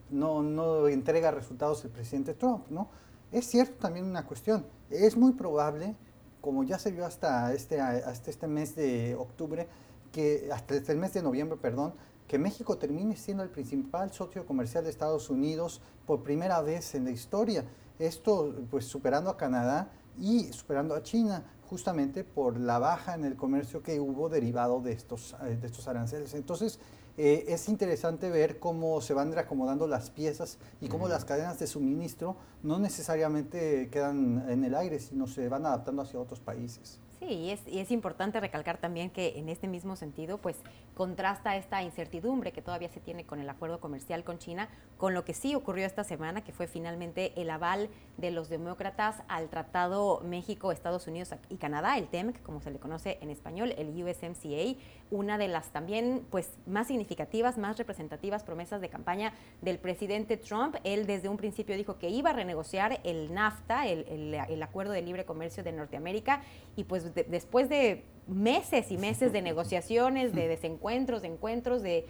[0.10, 2.90] no, no entrega resultados el presidente Trump, ¿no?
[3.32, 5.96] Es cierto también una cuestión, es muy probable,
[6.42, 9.68] como ya se vio hasta este, hasta este mes de octubre,
[10.12, 11.94] que hasta el mes de noviembre, perdón,
[12.28, 17.06] que México termine siendo el principal socio comercial de Estados Unidos por primera vez en
[17.06, 17.66] la historia.
[18.00, 23.36] Esto pues superando a Canadá y superando a China, justamente por la baja en el
[23.36, 26.34] comercio que hubo derivado de estos, de estos aranceles.
[26.34, 26.80] Entonces,
[27.18, 31.68] eh, es interesante ver cómo se van reacomodando las piezas y cómo las cadenas de
[31.68, 37.00] suministro no necesariamente quedan en el aire, sino se van adaptando hacia otros países.
[37.30, 40.58] Y es, y es, importante recalcar también que en este mismo sentido, pues
[40.96, 45.26] contrasta esta incertidumbre que todavía se tiene con el acuerdo comercial con China, con lo
[45.26, 50.22] que sí ocurrió esta semana, que fue finalmente el aval de los demócratas al Tratado
[50.24, 54.80] México, Estados Unidos y Canadá, el TEMC, como se le conoce en español, el USMCA,
[55.12, 60.76] una de las también pues más significativas, más representativas promesas de campaña del presidente Trump.
[60.84, 65.02] Él desde un principio dijo que iba a renegociar el NAFTA, el, el acuerdo de
[65.02, 66.42] libre comercio de Norteamérica,
[66.76, 72.06] y pues después de meses y meses de negociaciones, de desencuentros, de encuentros, de,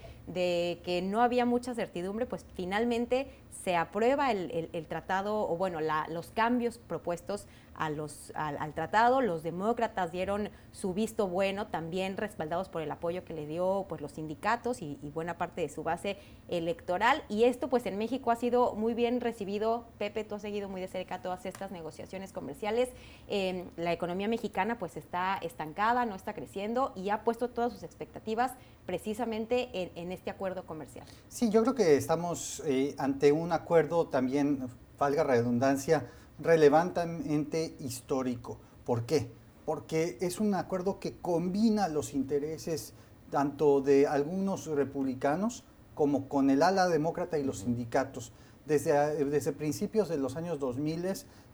[0.84, 3.28] que no había mucha certidumbre, pues finalmente
[3.64, 9.22] se aprueba el, tratado, o bueno, los cambios propuestos a los, al, tratado.
[9.22, 14.02] Los demócratas dieron su visto bueno, también respaldados por el apoyo que le dio pues,
[14.02, 17.24] los sindicatos y, buena parte de su base electoral.
[17.30, 19.86] Y esto pues en México ha sido muy bien recibido.
[20.00, 22.90] Pepe, tú has seguido muy de cerca todas estas negociaciones comerciales.
[23.28, 27.84] Em, la economía mexicana pues está estancada, no está creciendo y ha puesto todas sus
[27.84, 28.54] expectativas
[28.86, 31.06] precisamente en, este acuerdo comercial.
[31.30, 34.68] Sí, yo creo que estamos eh, ante un acuerdo también,
[35.00, 36.06] valga redundancia,
[36.44, 38.58] relevantemente histórico.
[38.86, 39.32] ¿Por qué?
[39.66, 42.94] Porque es un acuerdo que combina los intereses
[43.32, 45.64] tanto de algunos republicanos
[45.96, 48.32] como con el ala demócrata y los sindicatos.
[48.66, 51.06] Desde, desde principios de los años 2000,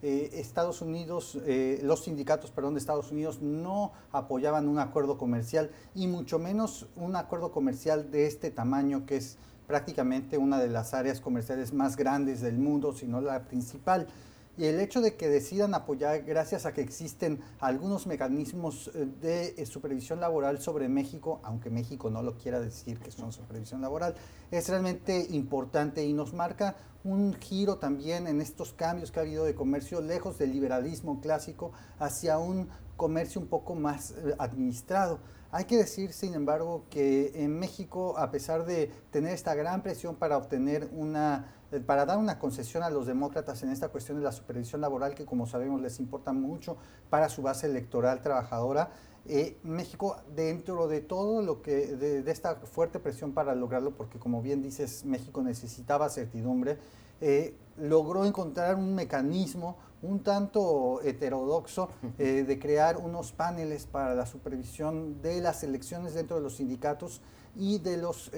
[0.02, 5.71] eh, Estados Unidos, eh, los sindicatos perdón, de Estados Unidos no apoyaban un acuerdo comercial
[5.95, 10.93] y mucho menos un acuerdo comercial de este tamaño que es prácticamente una de las
[10.93, 14.08] áreas comerciales más grandes del mundo, si no la principal.
[14.57, 19.53] Y el hecho de que decidan apoyar, gracias a que existen algunos mecanismos eh, de
[19.57, 24.15] eh, supervisión laboral sobre México, aunque México no lo quiera decir que son supervisión laboral,
[24.51, 29.45] es realmente importante y nos marca un giro también en estos cambios que ha habido
[29.45, 35.19] de comercio, lejos del liberalismo clásico, hacia un comercio un poco más eh, administrado.
[35.51, 40.15] Hay que decir, sin embargo, que en México, a pesar de tener esta gran presión
[40.15, 44.32] para obtener una para dar una concesión a los demócratas en esta cuestión de la
[44.32, 46.77] supervisión laboral, que como sabemos les importa mucho
[47.10, 48.91] para su base electoral trabajadora.
[49.27, 54.41] Eh, México, dentro de todo lo que, de, esta fuerte presión para lograrlo, porque como
[54.41, 56.77] bien dices, México necesitaba certidumbre,
[57.21, 65.21] eh, logró encontrar un mecanismo un tanto heterodoxo de crear unos paneles para la supervisión
[65.21, 67.21] de las elecciones dentro de los sindicatos
[67.55, 68.31] y de los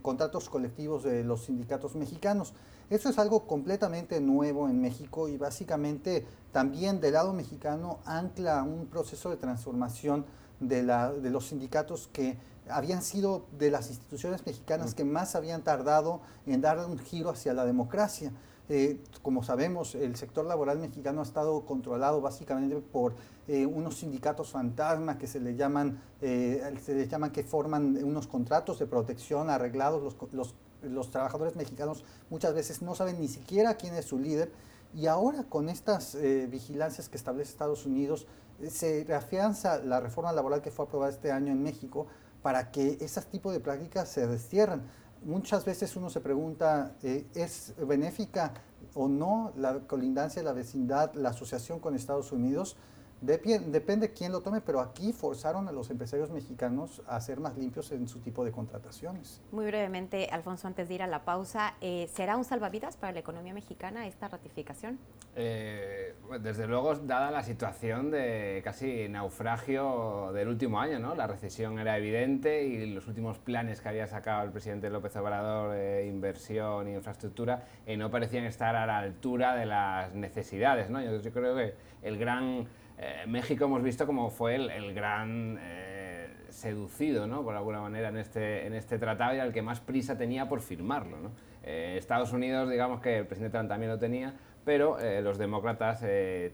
[0.00, 2.54] contratos colectivos de los sindicatos mexicanos.
[2.92, 8.86] Eso es algo completamente nuevo en México y básicamente también del lado mexicano ancla un
[8.86, 10.26] proceso de transformación
[10.60, 12.36] de, los sindicatos que
[12.68, 17.54] habían sido de las instituciones mexicanas que más habían tardado en dar un giro hacia
[17.54, 18.30] la democracia.
[18.68, 23.14] Eh, como sabemos, el sector laboral mexicano ha estado controlado básicamente por
[23.48, 28.26] eh, unos sindicatos fantasma que se le llaman, eh, se le llaman que forman unos
[28.26, 33.94] contratos de protección arreglados, los, los trabajadores mexicanos muchas veces no saben ni siquiera quién
[33.94, 34.52] es su líder
[34.94, 36.16] y ahora con estas
[36.50, 38.26] vigilancias que establece Estados Unidos
[38.68, 42.06] se reafianza la reforma laboral que fue aprobada este año en México
[42.42, 44.82] para que ese tipo de prácticas se destierren.
[45.24, 48.54] Muchas veces uno se pregunta, eh, ¿es benéfica
[48.94, 52.76] o no la colindancia, la vecindad, la asociación con Estados Unidos?
[53.22, 57.92] Depende quién lo tome, pero aquí forzaron a los empresarios mexicanos a ser más limpios
[57.92, 59.40] en su tipo de contrataciones.
[59.52, 63.20] Muy brevemente, Alfonso, antes de ir a la pausa, eh, ¿será un salvavidas para la
[63.20, 64.98] economía mexicana esta ratificación?
[65.34, 71.14] Eh, desde luego, dada la situación de casi naufragio del último año, ¿no?
[71.14, 75.72] La recesión era evidente y los últimos planes que había sacado el presidente López Obrador,
[75.72, 81.00] de inversión e infraestructura, eh, no parecían estar a la altura de las necesidades, ¿no?
[81.00, 82.66] yo creo que el gran
[82.98, 87.42] eh, México hemos visto como fue el, gran eh, seducido, ¿no?
[87.42, 90.60] por alguna manera, en este, en este tratado y al que más prisa tenía por
[90.60, 91.16] firmarlo.
[91.64, 96.04] Eh, Estados Unidos, digamos que el presidente Trump también lo tenía, pero los demócratas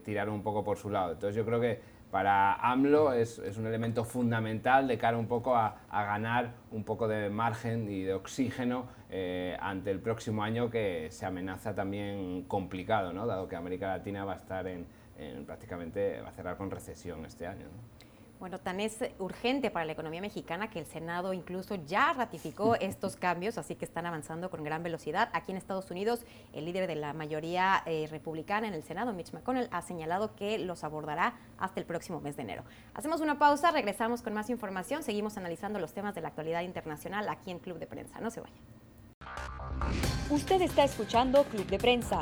[0.03, 1.11] tiraron un poco por su lado.
[1.11, 5.55] Entonces yo creo que para AMLO es, es un elemento fundamental de cara un poco
[5.55, 8.87] a, a, ganar un poco de margen y de oxígeno
[9.59, 13.27] ante el próximo año que se amenaza también complicado, ¿no?
[13.27, 14.87] dado que América Latina va a estar en,
[15.45, 17.67] prácticamente va a cerrar con recesión este año.
[18.39, 23.17] Bueno, tan es urgente para la economía mexicana que el Senado incluso ya ratificó estos
[23.17, 25.29] cambios, así que están avanzando con gran velocidad.
[25.33, 26.21] Aquí en Estados Unidos,
[26.53, 30.57] el líder de la mayoría eh, republicana en el Senado, Mitch McConnell, ha señalado que
[30.57, 32.63] los abordará hasta el próximo mes de enero.
[32.93, 37.27] Hacemos una pausa, regresamos con más información, seguimos analizando los temas de la actualidad internacional
[37.27, 38.21] aquí en Club de Prensa.
[38.21, 38.55] No se vaya.
[40.29, 42.21] Usted está escuchando Club de Prensa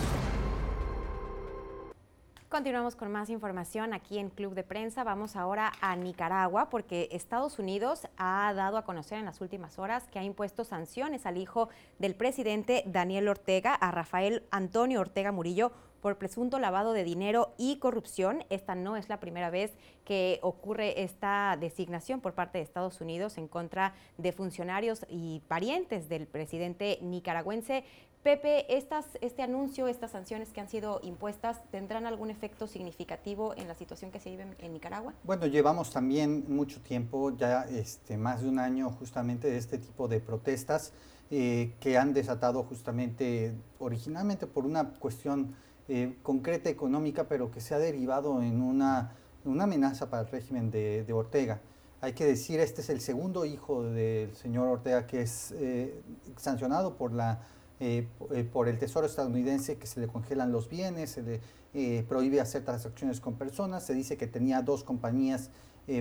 [2.51, 5.05] Continuamos con más información aquí en Club de Prensa.
[5.05, 10.09] Vamos ahora a Nicaragua porque Estados Unidos ha dado a conocer en las últimas horas
[10.09, 15.71] que ha impuesto sanciones al hijo del presidente Daniel Ortega, a Rafael Antonio Ortega Murillo,
[16.01, 18.43] por presunto lavado de dinero y corrupción.
[18.49, 19.71] Esta no es la primera vez
[20.03, 26.09] que ocurre esta designación por parte de Estados Unidos en contra de funcionarios y parientes
[26.09, 27.83] del presidente nicaragüense.
[28.23, 33.67] Pepe, estas, este anuncio, estas sanciones que han sido impuestas, ¿tendrán algún efecto significativo en
[33.67, 35.13] la situación que se vive en, Nicaragua?
[35.23, 40.07] Bueno, llevamos también mucho tiempo, ya este, más de un año justamente de este tipo
[40.07, 40.93] de protestas
[41.31, 45.55] eh, que han desatado justamente originalmente por una cuestión
[45.93, 49.11] eh, concreta económica, pero que se ha derivado en una,
[49.43, 51.59] una amenaza para el régimen de, Ortega.
[51.99, 56.01] Hay que decir, este es el segundo hijo del señor Ortega que es eh,
[56.37, 57.41] sancionado por la
[57.81, 58.07] eh,
[58.53, 63.19] por el Tesoro estadounidense que se le congelan los bienes, se le prohíbe hacer transacciones
[63.19, 65.49] con personas, se dice que tenía dos compañías,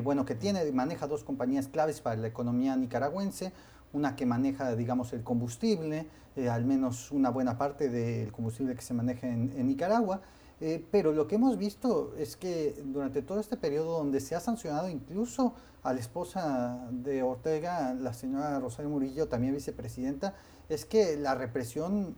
[0.04, 3.52] bueno, que tiene, maneja dos compañías claves para la economía nicaragüense,
[3.93, 8.82] una que maneja, digamos, el combustible, eh, al menos una buena parte del combustible que
[8.82, 10.20] se maneja en, Nicaragua.
[10.61, 14.41] Eh, pero lo que hemos visto es que durante todo este periodo donde se ha
[14.41, 20.34] sancionado incluso a la esposa de Ortega, la señora Rosario Murillo, también vicepresidenta,
[20.68, 22.14] es que la represión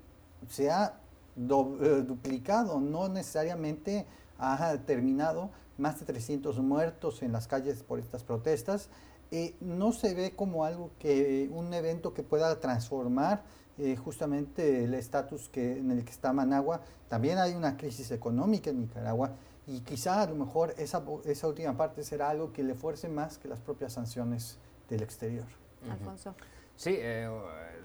[0.49, 0.95] se ha
[1.37, 4.07] eh, duplicado, no necesariamente
[4.39, 8.89] ha terminado, más de 300 muertos en las calles por estas protestas.
[9.35, 13.43] Eh, no se ve como algo que, un evento que pueda transformar
[13.78, 16.83] eh, justamente el estatus en el que está Managua.
[17.09, 19.33] También hay una crisis económica en Nicaragua
[19.66, 23.39] y quizá a lo mejor esa, esa última parte será algo que le fuerce más
[23.39, 24.59] que las propias sanciones
[24.91, 25.47] del exterior.
[25.91, 26.35] Alfonso.
[26.77, 27.29] Sí, eh,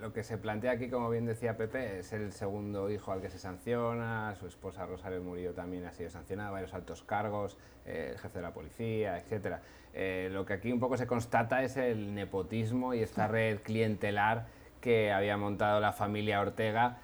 [0.02, 3.30] lo que se plantea aquí, como bien decía Pepe, es el segundo hijo al que
[3.30, 8.20] se sanciona, su esposa Rosario Murillo también ha sido sancionada, varios altos cargos, eh, el
[8.20, 9.58] jefe de la policía, etc.
[9.94, 14.48] Eh, lo que aquí un poco se constata es el nepotismo y esta red clientelar
[14.82, 17.00] que había montado la familia Ortega,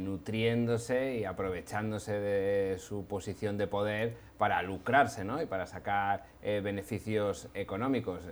[0.00, 5.42] nutriéndose y aprovechándose de su posición de poder para lucrarse ¿no?
[5.42, 8.22] y para sacar beneficios económicos.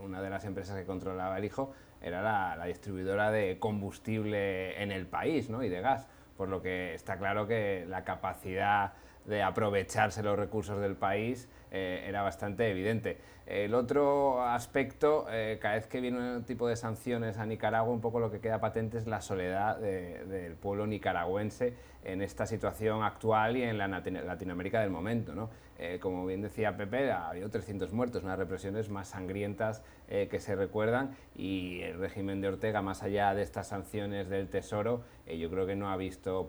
[0.00, 5.06] una de las empresas que controlaba el hijo era la, distribuidora de combustible en el
[5.06, 5.62] país ¿no?
[5.62, 8.92] y de gas, por lo que está claro que la capacidad
[9.24, 13.18] de aprovecharse los recursos del país eh, era bastante evidente.
[13.46, 18.02] El otro aspecto, eh, cada vez que viene un tipo de sanciones a Nicaragua, un
[18.02, 21.74] poco lo que queda patente es la soledad del pueblo nicaragüense
[22.04, 25.34] en esta situación actual y en la Latinoamérica del momento.
[25.34, 25.48] ¿no?
[25.78, 30.38] Eh, como bien decía Pepe, ha habido 300 muertos, unas represiones más sangrientas eh, que
[30.38, 35.36] se recuerdan y el régimen de Ortega, más allá de estas sanciones del Tesoro, eh,
[35.36, 36.46] yo creo que no ha visto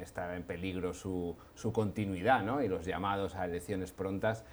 [0.00, 1.36] estar en peligro su,
[1.72, 4.44] continuidad y los llamados a elecciones prontas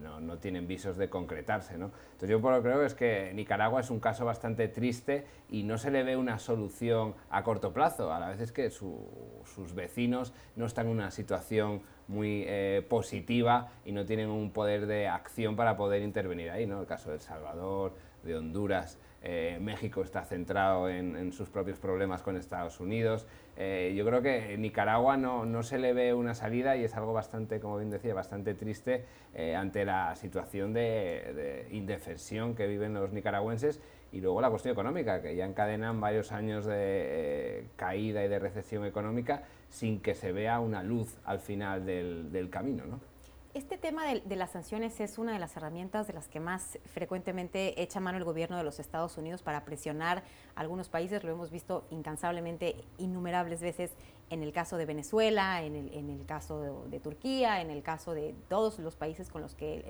[0.00, 1.78] no, tienen visos de concretarse.
[1.78, 1.92] ¿no?
[2.12, 5.78] Entonces yo por lo creo es que Nicaragua es un caso bastante triste y no
[5.78, 8.12] se le ve una solución a corto plazo.
[8.12, 13.68] A la vez es que sus vecinos no están en una situación muy eh, positiva
[13.84, 16.80] y no tienen un poder de acción para poder intervenir ahí, ¿no?
[16.80, 17.92] El caso de El Salvador,
[18.24, 23.26] de Honduras, eh, México está centrado en, sus propios problemas con Estados Unidos.
[23.56, 27.12] Eh, yo creo que Nicaragua no, no, se le ve una salida y es algo
[27.12, 29.04] bastante, como bien decía, bastante triste
[29.56, 31.32] ante la situación de,
[31.70, 33.80] de indefensión que viven los nicaragüenses
[34.10, 38.84] y luego la cuestión económica, que ya encadenan varios años de caída y de recesión
[38.84, 42.84] económica sin que se vea una luz al final del, del camino.
[42.86, 43.00] ¿no?
[43.58, 47.82] Este tema de, las sanciones es una de las herramientas de las que más frecuentemente
[47.82, 50.22] echa mano el gobierno de los Estados Unidos para presionar
[50.54, 51.24] a algunos países.
[51.24, 53.90] Lo hemos visto incansablemente innumerables veces
[54.30, 58.14] en el caso de Venezuela, en el, en el caso de, Turquía, en el caso
[58.14, 59.82] de todos los países con los que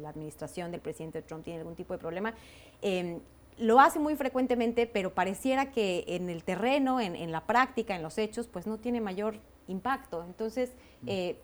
[0.00, 2.34] la administración del presidente Trump tiene algún tipo de problema.
[2.80, 3.18] Em,
[3.58, 8.18] lo hace muy frecuentemente, pero pareciera que en el terreno, en, la práctica, en los
[8.18, 9.36] hechos, pues no tiene mayor
[9.68, 10.24] impacto.
[10.24, 11.08] Entonces, mm.
[11.08, 11.38] eh,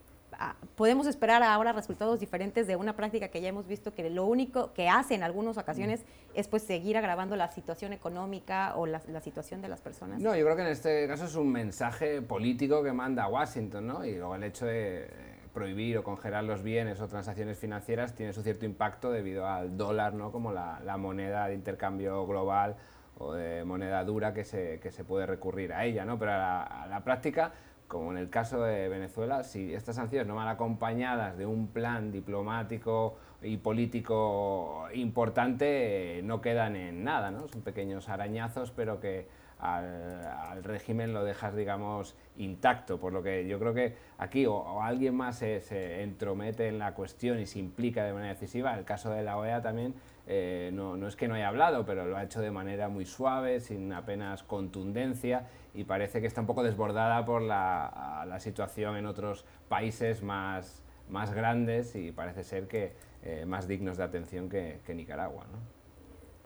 [0.76, 4.72] podemos esperar ahora resultados diferentes de una práctica que ya hemos visto que lo único
[4.72, 6.38] que hace en algunas ocasiones mm.
[6.38, 10.20] es pues seguir agravando la situación económica o la, situación de las personas.
[10.20, 14.04] No, yo creo que en este caso es un mensaje político que manda Washington, ¿no?
[14.04, 18.42] Y luego el hecho de prohibir o congelar los bienes o transacciones financieras tiene su
[18.42, 20.32] cierto impacto debido al dólar ¿no?
[20.32, 22.76] como la, moneda de intercambio global
[23.18, 26.04] o de moneda dura que se, que se puede recurrir a ella.
[26.04, 26.18] ¿no?
[26.18, 27.52] Pero a la, práctica,
[27.88, 32.12] como en el caso de Venezuela, si estas sanciones no van acompañadas de un plan
[32.12, 37.30] diplomático y político importante, no quedan en nada.
[37.30, 37.48] ¿no?
[37.48, 42.98] Son pequeños arañazos, pero que al, régimen lo dejas, digamos, intacto.
[42.98, 47.38] Por lo que yo creo que aquí o, alguien más se, entromete en la cuestión
[47.38, 48.76] y se implica de manera decisiva.
[48.78, 49.94] El caso de la OEA también
[50.26, 53.04] eh, no, no, es que no haya hablado, pero lo ha hecho de manera muy
[53.04, 59.06] suave, sin apenas contundencia y parece que está un poco desbordada por la, situación en
[59.06, 62.92] otros países más, más grandes y parece ser que
[63.22, 65.44] eh, más dignos de atención que, Nicaragua.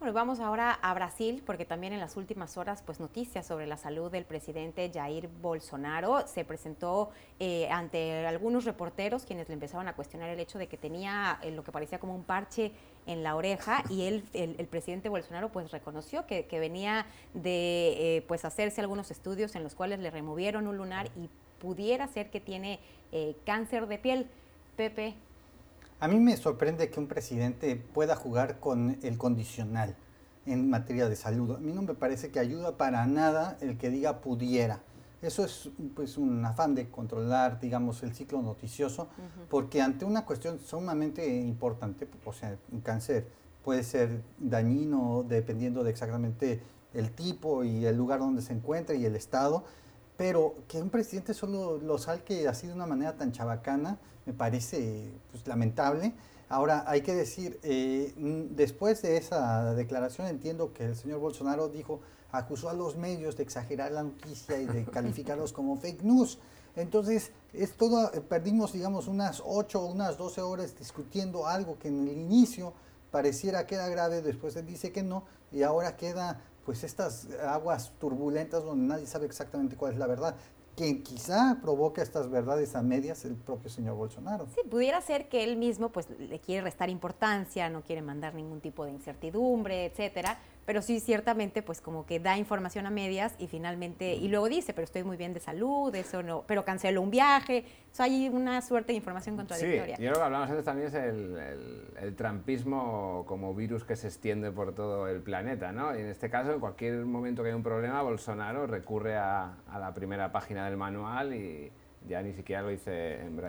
[0.05, 3.79] Bueno, vamos ahora a Brasil, porque también en las últimas horas, pues noticias sobre la
[3.79, 6.27] salud del presidente Jair Bolsonaro.
[6.27, 7.09] Se presentó
[7.41, 11.53] eh, ante algunos reporteros quienes le empezaban a cuestionar el hecho de que tenía eh,
[11.53, 12.73] lo que parecía como un parche
[13.07, 18.45] en la oreja y él, el, presidente Bolsonaro pues reconoció que, venía de eh, pues
[18.45, 22.79] hacerse algunos estudios en los cuales le removieron un lunar y pudiera ser que tiene
[23.47, 24.29] cáncer de piel.
[24.77, 25.15] Pepe,
[26.05, 29.97] a mí me sorprende que un presidente pueda jugar con el condicional
[30.45, 31.57] en materia de salud.
[31.57, 34.83] A mí no me parece que ayuda para nada el que diga pudiera.
[35.23, 39.09] Eso es pues, un afán de controlar, digamos, el ciclo noticioso,
[39.49, 43.27] porque ante una cuestión sumamente importante, o sea, un cáncer
[43.65, 46.61] puede ser dañino dependiendo de exactamente
[46.93, 49.65] el tipo y el lugar donde se encuentra y el estado,
[50.17, 55.11] pero que un presidente solo lo salque así de una manera tan chabacana me parece
[55.31, 56.13] pues, lamentable.
[56.49, 58.13] Ahora, hay que decir, eh,
[58.51, 62.01] después de esa declaración entiendo que el señor Bolsonaro dijo,
[62.33, 66.39] acusó a los medios de exagerar la noticia y de calificarlos como fake news.
[66.77, 72.09] Entonces, es todo, perdimos, digamos, unas 8 o unas 12 horas discutiendo algo que en
[72.09, 72.73] el inicio
[73.11, 77.93] pareciera que era grave, después él dice que no, y ahora queda pues estas aguas
[77.99, 80.35] turbulentas donde nadie sabe exactamente cuál es la verdad.
[80.77, 84.47] Quien quizá provoca estas verdades a medias el propio señor Bolsonaro.
[84.55, 88.61] Sí, pudiera ser que él mismo pues le quiere restar importancia, no quiere mandar ningún
[88.61, 93.47] tipo de incertidumbre, etcétera, pero sí ciertamente pues como que da información a medias y
[93.47, 97.11] finalmente, y luego dice, pero estoy muy bien de salud, eso no, pero canceló un
[97.11, 99.97] viaje, o sea, hay una suerte de información contradictoria.
[99.97, 101.39] Sí, yo lo que hablamos antes también es el,
[102.01, 105.97] el, trampismo como virus que se extiende por todo el planeta, ¿no?
[105.97, 109.79] Y en este caso, en cualquier momento que hay un problema, Bolsonaro recurre a, a
[109.79, 111.71] la primera página del manual y
[112.09, 113.41] ya ni siquiera lo dice en,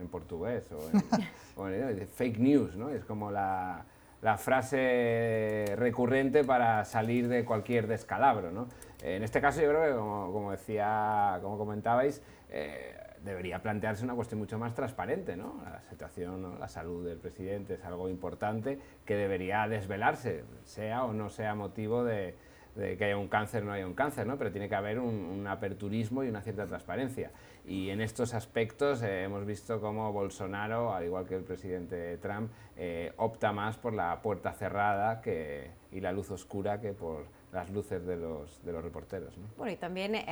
[0.00, 2.90] en, portugués o en, fake news, ¿no?
[2.90, 3.84] Es como la
[4.24, 8.50] la frase recurrente para salir de cualquier descalabro.
[8.50, 8.68] ¿no?
[9.02, 14.40] En este caso yo creo que, como, decía, como comentabais, eh, debería plantearse una cuestión
[14.40, 15.36] mucho más transparente.
[15.36, 15.60] ¿no?
[15.70, 21.28] La situación, la salud del presidente es algo importante que debería desvelarse, sea o no
[21.28, 22.34] sea motivo de,
[22.74, 24.38] que haya un cáncer o no haya un cáncer, ¿no?
[24.38, 27.30] pero tiene que haber un aperturismo y una cierta transparencia.
[27.66, 32.50] Y en estos aspectos eh, hemos visto cómo Bolsonaro, al igual que el presidente Trump,
[32.76, 37.70] eh, opta más por la puerta cerrada que, y la luz oscura que por las
[37.70, 39.34] luces de los, de los reporteros.
[39.56, 40.26] Bueno, y también eh,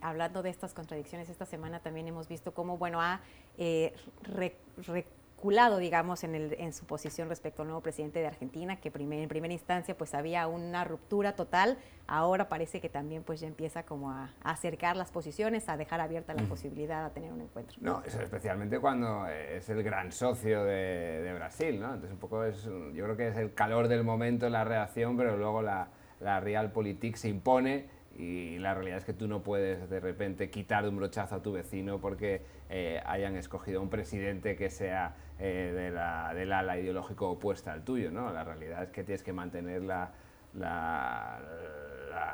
[0.00, 3.20] hablando de estas contradicciones, esta semana también hemos visto cómo, bueno, ha
[5.78, 9.52] digamos, en, el, en, su posición respecto al nuevo presidente de Argentina, que en primera
[9.52, 11.76] instancia pues había una ruptura total,
[12.06, 16.32] ahora parece que también pues ya empieza como a, acercar las posiciones, a dejar abierta
[16.32, 17.76] la posibilidad de tener un encuentro.
[17.82, 21.88] No, eso especialmente cuando es el gran socio de, de, Brasil, ¿no?
[21.88, 25.36] Entonces un poco es, yo creo que es el calor del momento, la reacción, pero
[25.36, 25.88] luego la,
[26.20, 27.86] la realpolitik se impone
[28.16, 31.42] y la realidad es que tú no puedes de repente quitar de un brochazo a
[31.42, 36.78] tu vecino porque eh, hayan escogido un presidente que sea eh, de la, del ala
[36.78, 38.10] ideológico opuesta al tuyo.
[38.10, 38.32] ¿no?
[38.32, 40.12] La realidad es que tienes que mantener la,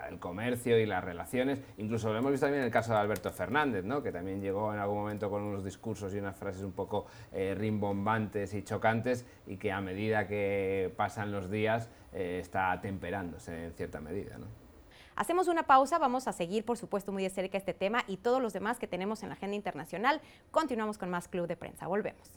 [0.09, 1.61] el comercio y las relaciones.
[1.78, 4.03] Incluso lo hemos visto también en el caso de Alberto Fernández, ¿no?
[4.03, 7.55] que también llegó en algún momento con unos discursos y unas frases un poco eh,
[7.57, 14.01] rimbombantes y chocantes y que a medida que pasan los días está temperándose en cierta
[14.01, 14.37] medida.
[14.37, 14.59] ¿no?
[15.16, 18.40] Hacemos una pausa, vamos a seguir por supuesto muy de cerca este tema y todos
[18.40, 20.20] los demás que tenemos en la agenda internacional.
[20.50, 21.86] Continuamos con más Club de Prensa.
[21.86, 22.28] Volvemos.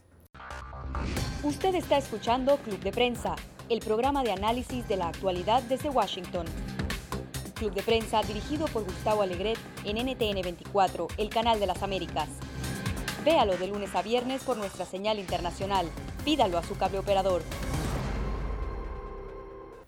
[1.44, 3.36] Usted está escuchando Club de Prensa,
[3.70, 6.46] el programa de análisis de la actualidad desde Washington.
[7.56, 12.30] Club de Prensa dirigido por Gustavo Alegret en NTN 24, el canal de las Américas.
[13.24, 15.88] Véalo de lunes a viernes por nuestra señal internacional.
[16.26, 17.42] Pídalo a su cable operador.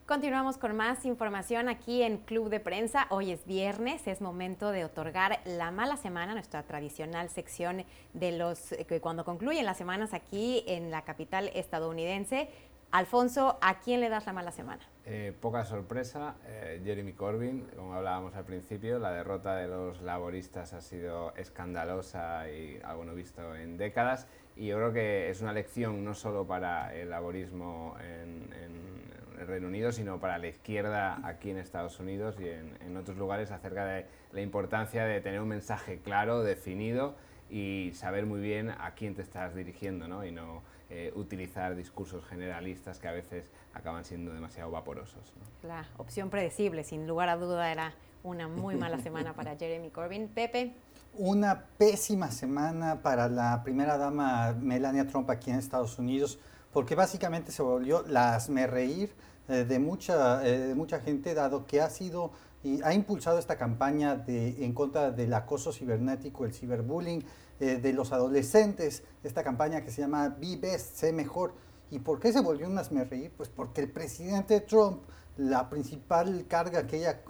[0.06, 3.08] Continuamos con más información aquí en Club de Prensa.
[3.10, 7.84] Hoy es viernes, es momento de otorgar la mala semana, nuestra tradicional sección
[8.14, 12.50] de los que eh, cuando concluyen las semanas aquí en la capital estadounidense.
[12.92, 14.84] Alfonso, ¿a quién le das la mala semana?
[15.06, 20.74] Eh, poca sorpresa, eh, Jeremy Corbyn, como hablábamos al principio, la derrota de los laboristas
[20.74, 25.52] ha sido escandalosa y algo no visto en décadas y yo creo que es una
[25.52, 31.20] lección no solo para el laborismo en, en el Reino Unido, sino para la izquierda
[31.24, 35.50] aquí en Estados Unidos y en, otros lugares acerca de la importancia de tener un
[35.50, 37.16] mensaje claro, definido
[37.50, 40.26] y saber muy bien a quién te estás dirigiendo ¿no?
[40.26, 45.34] y no eh, utilizar discursos generalistas que a veces acaban siendo demasiado vaporosos.
[45.64, 50.28] La opción predecible, sin lugar a duda, era una muy mala semana para Jeremy Corbyn.
[50.30, 50.74] Pepe.
[51.18, 56.40] Una pésima semana para la primera dama Melania Trump aquí en Estados Unidos
[56.76, 59.14] porque básicamente se volvió la reír
[59.48, 62.32] eh, de, mucha, eh, mucha gente, dado que ha sido
[62.66, 67.24] y ha impulsado esta campaña de, en contra del acoso cibernético, el ciberbullying
[67.62, 71.54] eh, de los adolescentes, esta campaña que se llama Be Best, sé mejor.
[71.92, 72.78] ¿Y por qué se volvió un
[73.10, 73.32] reír?
[73.38, 75.02] Pues porque el presidente Trump,
[75.38, 77.22] la principal carga que ella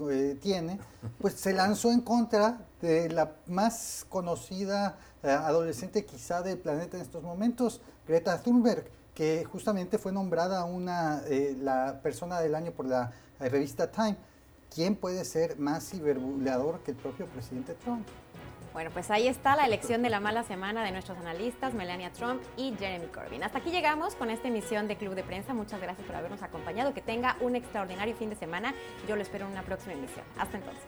[0.42, 0.80] tiene,
[1.22, 7.22] pues se lanzó en contra de la más conocida adolescente quizá del planeta en estos
[7.22, 13.14] momentos, Greta Thunberg que justamente fue nombrada una, eh, la persona del año por la
[13.40, 14.18] revista Time.
[14.74, 18.06] ¿Quién puede ser más ciberbuleador que el propio presidente Trump?
[18.74, 22.42] Bueno, pues ahí está la elección de la mala semana de nuestros analistas, Melania Trump
[22.58, 23.42] y Jeremy Corbyn.
[23.42, 25.54] Hasta aquí llegamos con esta emisión de Club de Prensa.
[25.54, 26.94] Muchas gracias por habernos acompañado.
[26.94, 28.76] Que tenga un extraordinario fin de semana.
[29.08, 30.26] Yo lo espero en una próxima emisión.
[30.38, 30.84] Hasta entonces.